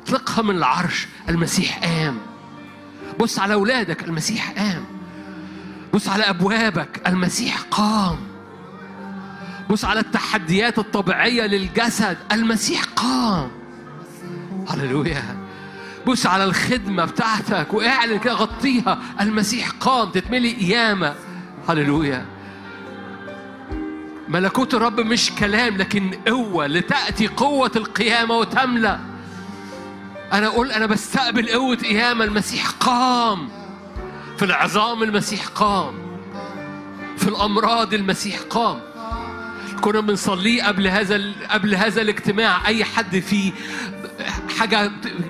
اطلقها 0.03 0.41
من 0.41 0.55
العرش. 0.55 1.07
المسيح 1.29 1.79
قام. 1.83 2.17
بص 3.19 3.39
على 3.39 3.53
أولادك 3.53 4.03
المسيح 4.03 4.51
قام. 4.51 4.85
بص 5.93 6.07
على 6.09 6.23
أبوابك 6.23 7.07
المسيح 7.07 7.61
قام. 7.61 8.28
بص 9.69 9.85
على 9.85 9.99
التحديات 9.99 10.79
الطبيعية 10.79 11.43
للجسد. 11.47 12.17
المسيح 12.31 12.83
قام. 12.83 13.51
هللويا. 14.69 15.37
بص 16.07 16.25
على 16.25 16.43
الخدمة 16.43 17.05
بتاعتك 17.05 17.73
واعلن 17.73 18.19
كده 18.19 18.33
غطيها. 18.33 18.99
المسيح 19.21 19.69
قام. 19.69 20.09
تتملي 20.09 20.53
قيامة. 20.53 21.15
هللويا. 21.69 22.25
ملكوت 24.27 24.73
الرب 24.73 24.99
مش 24.99 25.31
كلام 25.31 25.77
لكن 25.77 26.11
قوة 26.27 26.67
لتأتي 26.67 27.27
قوة 27.27 27.71
القيامة 27.75 28.37
وتملأ. 28.37 28.99
أنا 30.33 30.47
أقول 30.47 30.71
أنا 30.71 30.85
بستقبل 30.85 31.49
قوة 31.49 31.75
قيامة. 31.75 32.25
المسيح 32.25 32.69
قام. 32.69 33.49
في 34.37 34.45
العظام 34.45 35.03
المسيح 35.03 35.47
قام. 35.47 35.93
في 37.17 37.27
الأمراض 37.27 37.93
المسيح 37.93 38.39
قام. 38.49 38.88
كنا 39.79 39.99
بنصليه 39.99 40.63
قبل 40.63 40.87
هذا 40.87 41.21
قبل 41.49 41.75
هذا 41.75 42.01
الاجتماع. 42.01 42.67
أي 42.67 42.83
حد 42.83 43.19
فيه 43.19 43.51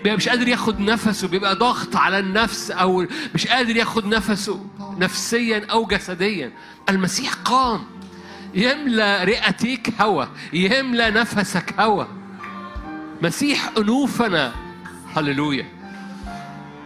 بيبقى 0.04 0.16
مش 0.18 0.30
قادر 0.30 0.48
ياخد 0.48 0.80
نفسه 0.80 1.28
بيبقى 1.28 1.56
ضغط 1.56 1.96
على 1.96 2.20
النفس 2.20 2.72
أو 2.72 3.06
مش 3.36 3.48
قادر 3.48 3.76
ياخد 3.76 4.06
نفسه 4.06 4.66
نفسيا 4.98 5.66
أو 5.72 5.86
جسديا. 5.86 6.52
المسيح 6.90 7.34
قام. 7.34 7.86
يملى 8.54 9.24
رئتيك 9.24 10.02
هوا 10.02 10.26
يملى 10.54 11.12
نفسك 11.12 11.80
هوا. 11.80 12.06
مسيح 13.22 13.70
أنوفنا. 13.78 14.54
هللويا. 15.16 15.66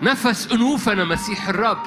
نفس 0.01 0.51
أنوفنا 0.51 1.03
مسيح 1.03 1.49
الرب. 1.49 1.83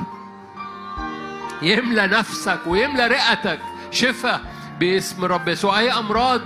يملى 1.62 2.06
نفسك 2.06 2.60
ويملى 2.66 3.06
رئتك. 3.06 3.58
شفاء. 3.90 4.45
باسم 4.80 5.24
الرب 5.24 5.48
يسوع. 5.48 5.78
أي 5.78 5.92
أمراض 5.92 6.40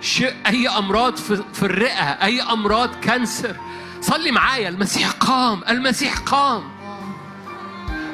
ش... 0.00 0.22
أي 0.46 0.68
أمراض 0.68 1.16
في... 1.16 1.42
في 1.52 1.62
الرئة 1.62 2.04
أي 2.04 2.42
أمراض 2.42 2.90
كانسر. 3.02 3.56
صلي 4.00 4.30
معايا. 4.30 4.68
المسيح 4.68 5.10
قام 5.10 5.60
المسيح 5.68 6.18
قام. 6.18 6.62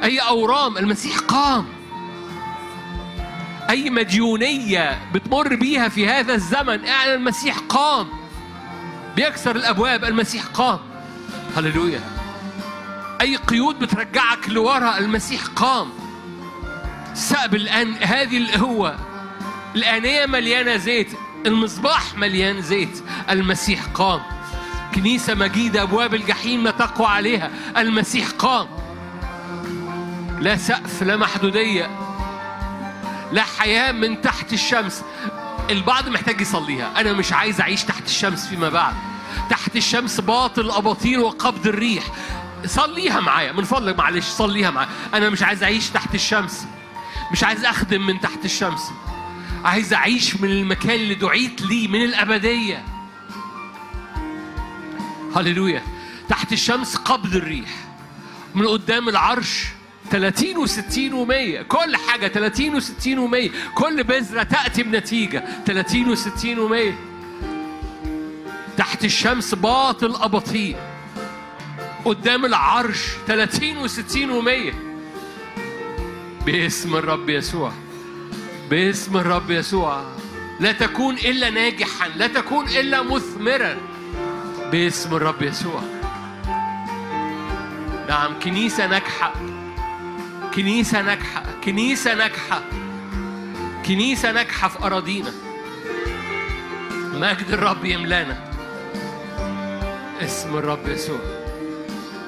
أي 0.02 0.18
أورام 0.18 0.78
المسيح 0.78 1.18
قام. 1.18 1.66
أي 3.70 3.90
مديونية 3.90 5.12
بتمر 5.12 5.54
بيها 5.54 5.88
في 5.88 6.08
هذا 6.08 6.34
الزمن 6.34 6.84
إعلن 6.84 7.14
المسيح 7.14 7.58
قام. 7.58 8.08
بيكسر 9.16 9.56
الأبواب 9.56 10.04
المسيح 10.04 10.44
قام. 10.44 10.78
هللويا. 11.56 12.00
أي 13.20 13.36
قيود 13.36 13.78
بترجعك 13.78 14.48
لورا 14.48 14.98
المسيح 14.98 15.46
قام. 15.46 15.88
استقبل 17.12 17.60
الآن 17.60 17.94
هذه 18.02 18.38
القوة 18.38 18.96
الآنية 19.76 20.26
مليانة 20.26 20.76
زيت 20.76 21.08
المصباح 21.46 22.14
مليان 22.14 22.62
زيت 22.62 23.04
المسيح 23.30 23.84
قام. 23.84 24.20
كنيسة 24.94 25.34
مجيدة 25.34 25.82
أبواب 25.82 26.14
الجحيم 26.14 26.62
ما 26.62 26.70
تقوى 26.70 27.06
عليها 27.06 27.50
المسيح 27.76 28.30
قام. 28.30 28.68
لا 30.40 30.56
سقف 30.56 31.02
لا 31.02 31.16
محدودية 31.16 31.90
لا 33.32 33.42
حياة 33.42 33.92
من 33.92 34.20
تحت 34.20 34.52
الشمس. 34.52 35.02
البعض 35.70 36.08
محتاج 36.08 36.40
يصليها. 36.40 37.00
أنا 37.00 37.12
مش 37.12 37.32
عايز 37.32 37.60
أعيش 37.60 37.84
تحت 37.84 38.06
الشمس 38.06 38.46
فيما 38.46 38.68
بعد. 38.68 38.94
تحت 39.50 39.76
الشمس 39.76 40.20
باطل 40.20 40.70
أباطيل 40.70 41.18
وقبض 41.18 41.66
الريح. 41.66 42.04
صليها 42.66 43.20
معايا 43.20 43.52
من 43.52 43.64
فضلك 43.64 43.98
معلش 43.98 44.26
صليها 44.26 44.70
معايا. 44.70 44.88
أنا 45.14 45.30
مش 45.30 45.42
عايز 45.42 45.62
أعيش 45.62 45.90
تحت 45.90 46.14
الشمس. 46.14 46.66
مش 47.32 47.44
عايز 47.44 47.64
أخدم 47.64 48.06
من 48.06 48.20
تحت 48.20 48.44
الشمس. 48.44 48.90
عايز 49.64 49.92
أعيش 49.92 50.36
من 50.36 50.50
المكان 50.50 50.94
اللي 50.94 51.14
دعيت 51.14 51.62
ليه 51.62 51.88
من 51.88 52.04
الأبدية. 52.04 52.84
هللويا. 55.36 55.82
تحت 56.28 56.52
الشمس 56.52 56.96
قبض 56.96 57.36
الريح. 57.36 57.70
من 58.54 58.66
قدام 58.66 59.08
العرش 59.08 59.64
30 60.10 60.66
و60 60.66 61.12
و100 61.12 61.62
كل 61.68 61.96
حاجة 61.96 62.28
30 62.28 62.80
و60 62.80 63.04
و100 63.04 63.50
كل 63.74 64.04
بذرة 64.04 64.42
تأتي 64.42 64.82
بنتيجة 64.82 65.44
30 65.66 66.16
و60 66.16 66.58
و100 66.58 66.94
تحت 68.76 69.04
الشمس 69.04 69.54
باطل 69.54 70.14
أباطيل. 70.16 70.76
قدام 72.04 72.44
العرش 72.44 72.98
30 73.26 73.88
و60 73.88 74.14
و100 74.14 74.74
باسم 76.46 76.96
الرب 76.96 77.30
يسوع. 77.30 77.72
باسم 78.70 79.16
الرب 79.16 79.50
يسوع. 79.50 80.02
لا 80.60 80.72
تكون 80.72 81.14
إلا 81.14 81.50
ناجحا 81.50 82.08
لا 82.08 82.26
تكون 82.26 82.68
إلا 82.68 83.02
مثمرا. 83.02 83.76
باسم 84.72 85.14
الرب 85.14 85.42
يسوع. 85.42 85.82
نعم 88.08 88.38
كنيسة 88.44 88.86
ناجحة. 88.86 89.32
كنيسة 90.54 91.02
ناجحة. 91.02 91.44
كنيسة 91.64 92.14
ناجحة. 92.14 92.62
كنيسة 93.86 94.32
ناجحة 94.32 94.68
في 94.68 94.86
أراضينا. 94.86 95.32
مجد 97.14 97.50
الرب 97.50 97.84
يملانا. 97.84 98.50
اسم 100.20 100.56
الرب 100.56 100.88
يسوع. 100.88 101.20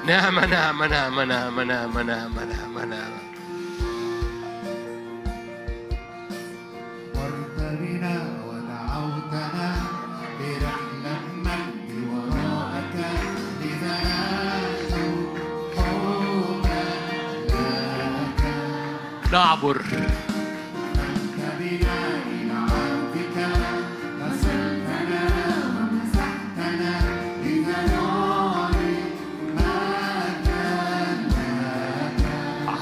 نعمة 0.06 0.46
نعمة 0.46 0.86
نعمة 0.86 1.24
نعمة 1.24 1.64
نعمة 1.64 2.02
نعمة 2.02 2.44
نعمة, 2.44 2.84
نعمة. 2.84 3.25
لك 19.62 20.06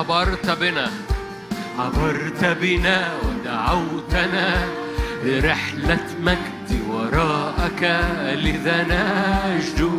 عبرت 0.00 0.50
بنا. 0.60 0.90
عبرت 1.78 2.44
بنا 2.44 3.08
ودعوتنا 3.24 4.64
لرحلة 5.24 6.06
مجد 6.22 6.80
وراءك 6.88 7.82
لذا 8.34 8.82
نجد 8.82 9.90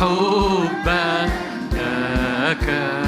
حبا 0.00 1.28
لك 1.72 3.07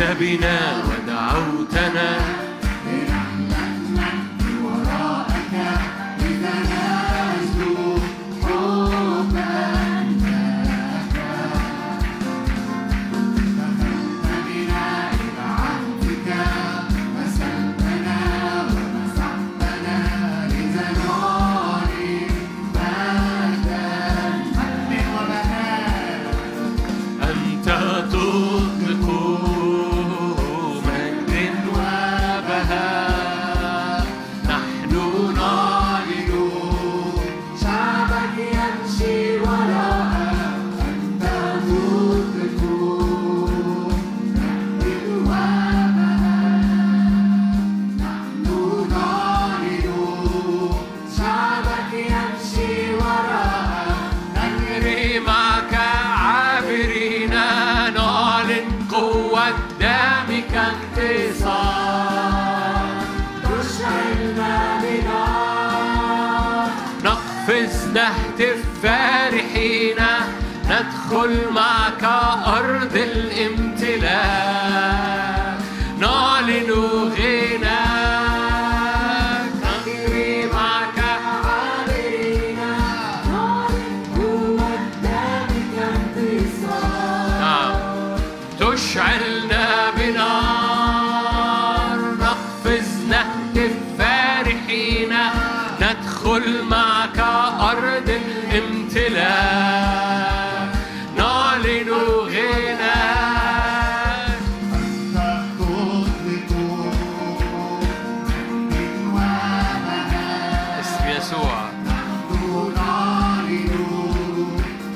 أمرت 0.00 0.16
بنا 0.20 0.82
ودعوتنا. 0.88 2.49
الامتلاك 73.82 74.59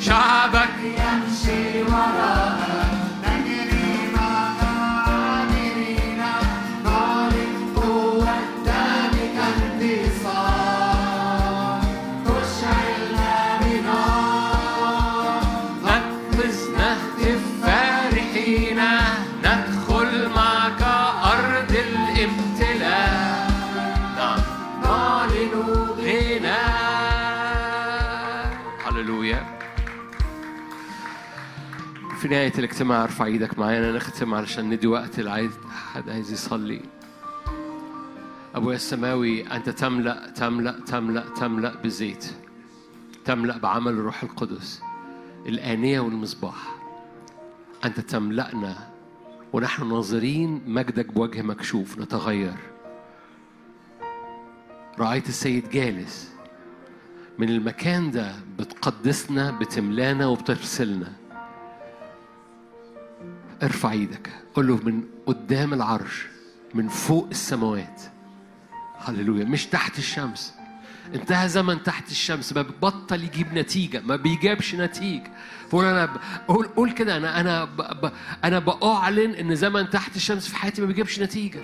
شعبك 0.04 0.33
في 32.24 32.30
نهاية 32.30 32.52
الاجتماع 32.58 33.04
أرفع 33.04 33.24
إيدك 33.24 33.58
معانا 33.58 33.92
نختم 33.92 34.34
علشان 34.34 34.70
ندي 34.70 34.86
وقت 34.86 35.18
اللي 35.18 35.30
عايز 35.30 35.50
حد 35.92 36.08
عايز 36.08 36.32
يصلي. 36.32 36.80
أبويا 38.54 38.76
السماوي 38.76 39.46
أنت 39.46 39.70
تملأ 39.70 40.30
تملأ 40.30 40.80
تملأ 40.86 41.24
تملأ 41.36 41.76
بالزيت 41.82 42.26
تملأ 43.24 43.58
بعمل 43.58 43.92
الروح 43.92 44.22
القدس 44.22 44.80
الآنية 45.46 46.00
والمصباح. 46.00 46.76
أنت 47.84 48.00
تملأنا 48.00 48.88
ونحن 49.52 49.88
ناظرين 49.88 50.62
مجدك 50.66 51.12
بوجه 51.12 51.42
مكشوف 51.42 51.98
نتغير. 51.98 52.56
رأيت 54.98 55.28
السيد 55.28 55.70
جالس 55.70 56.32
من 57.38 57.48
المكان 57.48 58.10
ده 58.10 58.32
بتقدسنا 58.58 59.50
بتملانا 59.50 60.26
وبترسلنا. 60.26 61.23
ارفع 63.64 63.92
إيدك. 63.92 64.30
قول 64.54 64.66
له 64.66 64.76
من 64.84 65.04
قدام 65.26 65.74
العرش 65.74 66.26
من 66.74 66.88
فوق 66.88 67.28
السماوات. 67.30 68.02
هللويا. 68.98 69.44
مش 69.44 69.66
تحت 69.66 69.98
الشمس. 69.98 70.54
انتهى 71.14 71.48
زمن 71.48 71.82
تحت 71.82 72.10
الشمس. 72.10 72.52
ما 72.52 72.62
بطل 72.62 73.24
يجيب 73.24 73.54
نتيجة. 73.54 74.00
ما 74.00 74.16
بيجابش 74.16 74.74
نتيجة. 74.74 75.32
فقول 75.70 75.84
أنا 75.84 76.06
ب... 76.06 76.10
قول 76.48 76.66
قول 76.66 76.90
كده. 76.90 77.16
أنا 77.16 77.40
أنا 77.40 77.64
ب... 77.64 77.76
ب... 77.76 78.12
أنا 78.44 78.58
بأعلن 78.58 79.30
إن 79.30 79.54
زمن 79.54 79.90
تحت 79.90 80.16
الشمس 80.16 80.48
في 80.48 80.56
حياتي 80.56 80.80
ما 80.80 80.86
بيجيبش 80.86 81.20
نتيجة. 81.20 81.60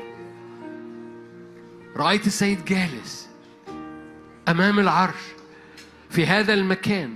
رأيت 1.97 2.27
السيد 2.27 2.65
جالس 2.65 3.29
أمام 4.49 4.79
العرش 4.79 5.23
في 6.11 6.27
هذا 6.27 6.55
المكان 6.55 7.15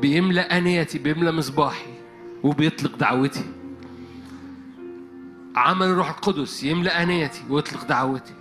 بيملأ 0.00 0.58
أنيتي 0.58 0.98
بيملأ 0.98 1.30
مصباحي 1.30 1.94
وبيطلق 2.42 2.96
دعوتي. 2.96 3.44
عمل 5.56 5.86
الروح 5.86 6.08
القدس 6.08 6.62
يملأ 6.64 7.02
أنيتي 7.02 7.42
ويطلق 7.48 7.84
دعوتي. 7.84 8.34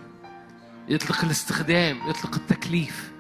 يطلق 0.89 1.23
الاستخدام 1.23 1.97
يطلق 2.07 2.35
التكليف. 2.35 3.11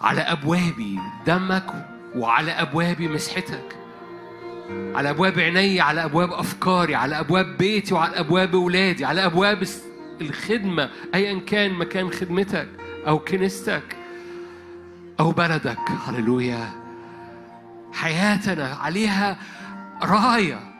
على 0.00 0.20
أبوابي 0.20 0.98
دمك 1.26 1.86
وعلى 2.16 2.52
أبوابي 2.52 3.08
مسحتك. 3.08 3.76
على 4.70 5.10
أبواب 5.10 5.38
عيني 5.38 5.80
على 5.80 6.04
أبواب 6.04 6.32
أفكاري 6.32 6.94
على 6.94 7.20
أبواب 7.20 7.56
بيتي 7.56 7.94
وعلى 7.94 8.18
أبواب 8.18 8.54
أولادي 8.54 9.04
على 9.04 9.24
أبواب 9.24 9.66
الخدمة 10.20 10.90
أيا 11.14 11.40
كان 11.40 11.72
مكان 11.72 12.10
خدمتك 12.10 12.68
أو 13.06 13.18
كنيستك 13.18 13.96
أو 15.20 15.30
بلدك. 15.30 15.90
هللويا. 16.06 16.72
حياتنا 17.92 18.74
عليها 18.74 19.38
راية. 20.02 20.73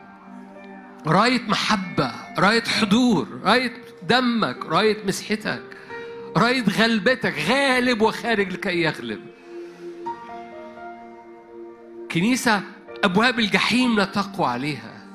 راية 1.07 1.41
محبة 1.41 2.11
راية 2.37 2.63
حضور 2.63 3.39
راية 3.43 3.73
دمك 4.03 4.65
راية 4.65 4.97
مسحتك 5.05 5.61
راية 6.37 6.63
غلبتك 6.63 7.33
غالب 7.49 8.01
وخارج 8.01 8.53
لكي 8.53 8.81
يغلب. 8.81 9.19
كنيسة 12.11 12.61
أبواب 13.03 13.39
الجحيم 13.39 13.95
لا 13.95 14.05
تقوى 14.05 14.47
عليها. 14.47 15.05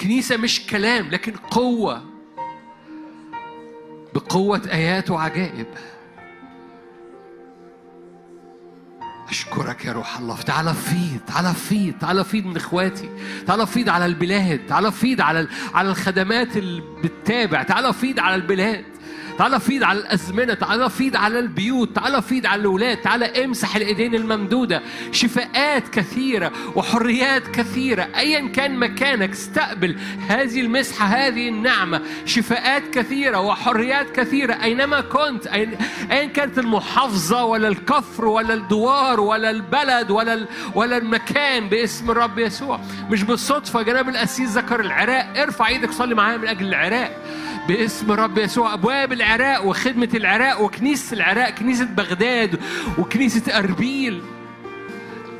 كنيسة 0.00 0.36
مش 0.36 0.66
كلام 0.66 1.08
لكن 1.08 1.32
قوة. 1.32 2.04
بقوة 4.14 4.62
آيات 4.72 5.10
وعجائب. 5.10 5.66
أشكرك 9.28 9.84
يا 9.84 9.92
روح 9.92 10.18
الله. 10.18 10.36
تعالى 10.42 10.74
فيض 10.74 11.20
تعالى 11.26 11.54
فيض 11.54 11.94
تعالى 12.00 12.24
فيض 12.24 12.46
من 12.46 12.56
إخواتي. 12.56 13.10
تعالى 13.46 13.66
فيض 13.66 13.88
على 13.88 14.06
البلاد 14.06 14.66
تعالى 14.66 14.92
فيض 14.92 15.20
على 15.20 15.48
على 15.74 15.88
الخدمات 15.90 16.56
اللي 16.56 16.82
بتتابع 17.04 17.62
تعالى 17.62 17.92
فيض 17.92 18.20
على 18.20 18.34
البلاد. 18.34 18.84
تعالى 19.38 19.60
فيض 19.60 19.82
على 19.82 19.98
الأزمنة 19.98 20.54
تعالى 20.54 20.90
فيض 20.90 21.16
على 21.16 21.38
البيوت 21.38 21.96
تعالى 21.96 22.22
فيض 22.22 22.46
على 22.46 22.60
الأولاد 22.60 22.96
تعالى 22.96 23.44
امسح 23.44 23.76
الإيدين 23.76 24.14
الممدودة. 24.14 24.82
شفاءات 25.12 25.88
كثيرة 25.88 26.52
وحريات 26.74 27.48
كثيرة 27.48 28.08
ايا 28.16 28.48
كان 28.48 28.78
مكانك 28.78 29.30
استقبل 29.30 29.96
هذه 30.28 30.60
المسحة 30.60 31.06
هذه 31.06 31.48
النعمة. 31.48 32.00
شفاءات 32.24 32.82
كثيرة 32.92 33.40
وحريات 33.40 34.10
كثيرة 34.10 34.54
أينما 34.62 35.00
كنت 35.00 35.46
ايا 35.46 36.26
كانت 36.26 36.58
المحافظة 36.58 37.44
ولا 37.44 37.68
الكفر 37.68 38.24
ولا 38.24 38.54
الدوار 38.54 39.20
ولا 39.20 39.50
البلد 39.50 40.10
ولا 40.10 40.46
ولا 40.74 40.96
المكان 40.96 41.68
باسم 41.68 42.10
الرب 42.10 42.38
يسوع؟ 42.38 42.80
مش 43.10 43.22
بالصدفة 43.22 43.82
جناب 43.82 44.08
القسيس 44.08 44.50
ذكر 44.50 44.80
العراق 44.80 45.38
ارفع 45.38 45.68
إيدك 45.68 45.92
صلي 45.92 46.14
معايا 46.14 46.36
من 46.36 46.48
أجل 46.48 46.66
العراق. 46.68 47.22
باسم 47.68 48.12
الرب 48.12 48.38
يسوع 48.38 48.74
أبواب 48.74 49.12
العراق 49.12 49.66
وخدمة 49.66 50.08
العراق 50.14 50.60
وكنيسه 50.60 51.14
العراق 51.14 51.50
كنيسة 51.50 51.84
بغداد 51.84 52.60
وكنيسة 52.98 53.58
أربيل. 53.58 54.22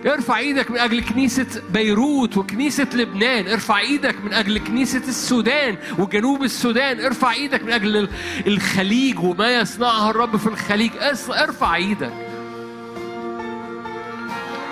ارفع 0.06 0.38
إيدك 0.38 0.70
من 0.70 0.78
أجل 0.78 1.02
كنيسة 1.02 1.46
بيروت 1.70 2.36
وكنيسة 2.36 2.88
لبنان. 2.94 3.48
ارفع 3.48 3.78
إيدك 3.78 4.24
من 4.24 4.32
أجل 4.32 4.58
كنيسة 4.58 5.02
السودان 5.08 5.76
وجنوب 5.98 6.42
السودان. 6.42 7.00
ارفع 7.00 7.32
إيدك 7.32 7.62
من 7.62 7.72
أجل 7.72 7.96
ال- 7.96 8.08
الخليج 8.46 9.18
وما 9.18 9.54
يصنعه 9.54 10.10
الرب 10.10 10.36
في 10.36 10.46
الخليج. 10.46 10.90
ارفع 11.30 11.74
إيدك. 11.74 12.12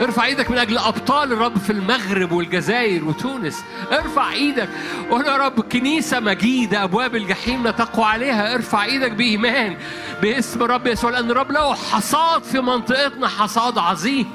ارفع 0.01 0.25
إيدك 0.25 0.51
من 0.51 0.59
أجل 0.59 0.79
ابطال 0.79 1.33
الرب 1.33 1.59
في 1.59 1.71
المغرب 1.71 2.33
والجزائر 2.33 3.05
وتونس. 3.05 3.65
ارفع 3.93 4.33
إيدك. 4.33 4.69
قول 5.11 5.27
يا 5.27 5.37
رب 5.37 5.61
كنيسة 5.61 6.21
مجيدة 6.21 6.85
أبواب 6.85 7.17
الجحيم 7.17 7.65
لا 7.65 7.71
تقوى 7.71 8.05
عليها. 8.05 8.55
ارفع 8.55 8.85
إيدك 8.85 9.13
بإيمان 9.13 9.77
باسم 10.23 10.63
الرب 10.63 10.87
يسوع 10.87 11.11
لأن 11.11 11.31
الرب 11.31 11.53
له 11.53 11.75
حصاد 11.75 12.43
في 12.43 12.61
منطقتنا 12.61 13.29
حصاد 13.29 13.79
عظيم. 13.79 14.31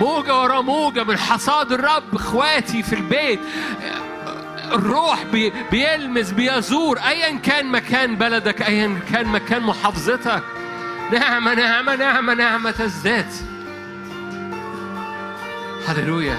موجة 0.00 0.40
ورا 0.40 0.60
موجة 0.60 1.04
من 1.04 1.18
حصاد 1.18 1.72
الرب 1.72 2.14
اخواتي 2.14 2.82
في 2.82 2.92
البيت. 2.92 3.40
الروح 4.72 5.22
بي 5.32 5.52
بيلمس 5.70 6.30
بيزور. 6.30 6.98
ايا 6.98 7.36
كان 7.36 7.66
مكان 7.66 8.16
بلدك 8.16 8.62
ايا 8.62 9.00
كان 9.12 9.26
مكان 9.26 9.62
محافظتك. 9.62 10.42
نعمة 11.12 11.54
نعمة 11.54 11.96
نعمة 11.96 12.34
نعمة 12.34 12.70
تزداد. 12.70 13.26
هللويا. 15.86 16.38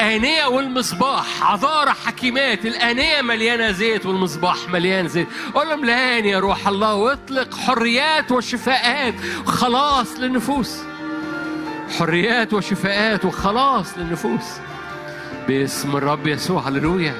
الآنية 0.00 0.46
والمصباح 0.46 1.52
عذارى 1.52 1.90
حكيمات 1.90 2.66
الآنية 2.66 3.22
مليانة 3.22 3.70
زيت 3.70 4.06
والمصباح 4.06 4.56
مليان 4.68 5.08
زيت. 5.08 5.28
قول 5.54 5.68
لهم 5.68 5.84
الآن 5.84 6.24
يا 6.24 6.38
روح 6.38 6.68
الله 6.68 6.94
واطلق 6.94 7.54
حريات 7.54 8.32
وشفاءات 8.32 9.14
وخلاص 9.46 10.18
للنفوس. 10.18 10.78
حريات 11.98 12.54
وشفاءات 12.54 13.24
وخلاص 13.24 13.98
للنفوس. 13.98 14.46
باسم 15.48 15.96
الرب 15.96 16.26
يسوع 16.26 16.68
هللويا. 16.68 17.14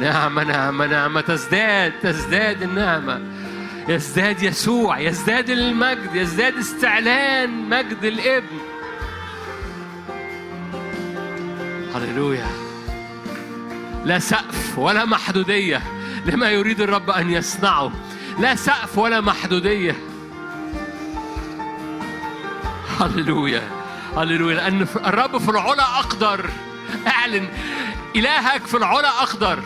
نعمة 0.00 0.44
نعمة 0.44 0.86
نعمة 0.86 1.20
تزداد 1.20 1.92
تزداد 2.02 2.62
النعمة. 2.62 3.20
يزداد 3.88 4.42
يسوع 4.42 4.98
يزداد 4.98 5.50
المجد 5.50 6.14
يزداد 6.14 6.56
استعلان 6.56 7.68
مجد 7.68 8.04
الابن. 8.04 8.58
هللويا. 11.94 12.46
لا 14.04 14.18
سقف 14.18 14.78
ولا 14.78 15.04
محدودية 15.04 15.82
لما 16.26 16.50
يريد 16.50 16.80
الرب 16.80 17.10
أن 17.10 17.30
يصنعه. 17.30 17.92
لا 18.38 18.54
سقف 18.54 18.98
ولا 18.98 19.20
محدودية. 19.20 19.96
هللويا 23.00 23.62
هللويا. 24.16 24.54
لأن 24.54 24.86
الرب 24.96 25.38
في 25.38 25.48
العلا 25.48 25.82
أقدر. 25.82 26.50
أعلن 27.06 27.48
إلهك 28.16 28.66
في 28.66 28.76
العلا 28.76 29.08
أقدر. 29.08 29.62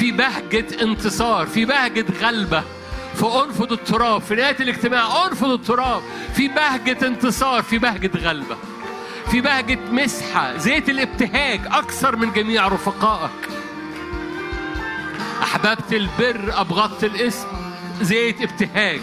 في 0.00 0.12
بهجة 0.12 0.82
انتصار 0.82 1.46
في 1.46 1.64
بهجة 1.64 2.04
غلبة 2.20 2.62
فأنفض 3.14 3.72
التراب 3.72 4.22
في 4.22 4.34
نهاية 4.34 4.56
الاجتماع 4.60 5.26
أنفض 5.26 5.50
التراب 5.50 6.02
في 6.34 6.48
بهجة 6.48 7.06
انتصار 7.06 7.62
في 7.62 7.78
بهجة 7.78 8.10
غلبة 8.16 8.56
في 9.30 9.40
بهجة 9.40 9.78
مسحة 9.90 10.56
زيت 10.56 10.88
الابتهاج 10.88 11.60
أكثر 11.66 12.16
من 12.16 12.32
جميع 12.32 12.68
رفقائك. 12.68 13.48
أحببت 15.42 15.92
البر 15.92 16.60
أبغضت 16.60 17.04
الاسم 17.04 17.48
زيت 18.00 18.40
ابتهاج. 18.42 19.00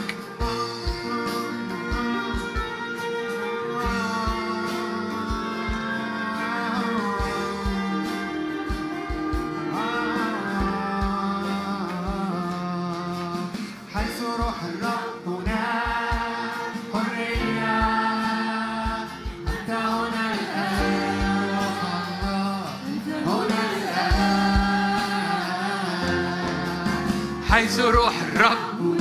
يبث 27.78 27.86
روح 27.86 28.14
الرب 28.22 28.98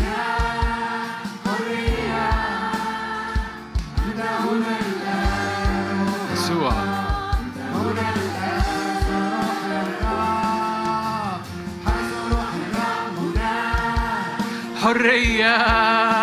يسوع. 6.33 6.73
حرية. 14.83 16.16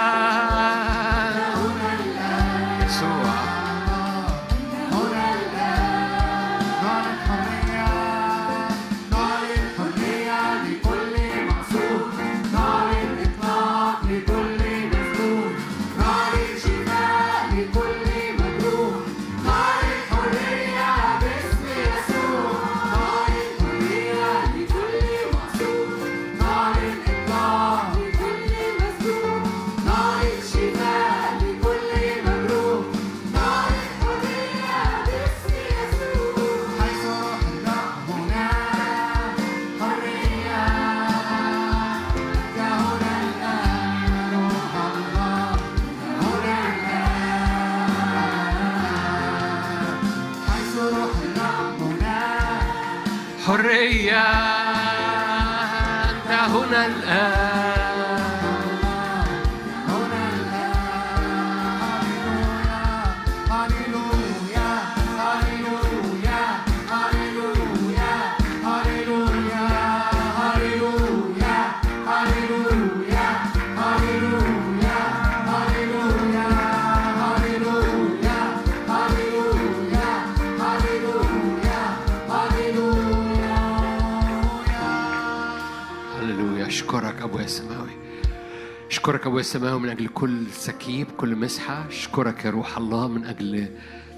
السماوي 89.44 89.80
من 89.80 89.89
أجل 89.89 90.08
كل 90.08 90.48
سكيب 90.48 91.08
كل 91.18 91.36
مسحة. 91.36 91.88
اشكرك 91.88 92.46
يا 92.46 92.50
روح 92.50 92.78
الله 92.78 93.08
من 93.08 93.26
أجل 93.26 93.68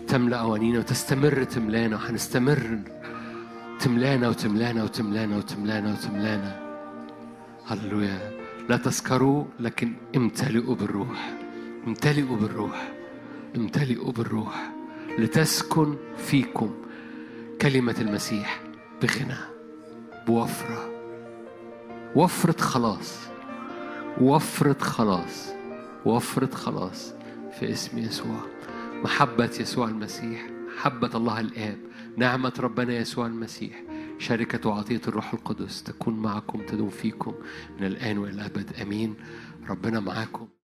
تملأ 0.08 0.38
أوانينا 0.38 0.80
وتستمر 0.80 1.44
تملانا. 1.44 1.96
وهنستمر 1.96 2.80
تملانا 3.80 4.30
وتملانا 4.30 4.84
وتملانا 4.84 5.38
وتملانا 5.38 5.94
وتملانا. 5.94 6.52
هللويا. 7.68 8.32
لا 8.70 8.78
تسكروا 8.78 9.46
لكن 9.60 9.94
امتلئوا 10.16 10.76
بالروح. 10.76 11.34
امتلئوا 11.88 12.38
بالروح. 12.38 12.94
امتلئوا 13.56 14.12
بالروح. 14.12 14.72
لتسكن 15.20 15.96
فيكم 16.18 16.76
كلمة 17.62 17.96
المسيح 18.00 18.62
بغنى 19.02 19.38
بوفرة. 20.28 20.90
وفرة 22.16 22.62
خلاص. 22.62 23.35
وفرة 24.22 24.84
خلاص 24.84 25.50
وفرة 26.06 26.56
خلاص 26.56 27.14
في 27.60 27.72
اسم 27.72 27.98
يسوع. 27.98 28.40
محبة 29.04 29.52
يسوع 29.60 29.88
المسيح 29.88 30.50
محبة 30.78 31.10
الله 31.16 31.40
الآب 31.40 31.78
نعمة 32.18 32.54
ربنا 32.60 32.94
يسوع 32.94 33.28
المسيح 33.28 33.84
شركة 34.20 34.70
وعطية 34.70 35.02
الروح 35.08 35.34
القدس 35.34 35.84
تكون 35.84 36.20
معكم 36.20 36.66
تدوم 36.66 36.90
فيكم 36.90 37.34
من 37.80 37.88
الآن 37.88 38.18
وإلى 38.18 38.34
الأبد. 38.34 38.74
أمين. 38.82 39.16
ربنا 39.70 40.00
معاكم. 40.00 40.48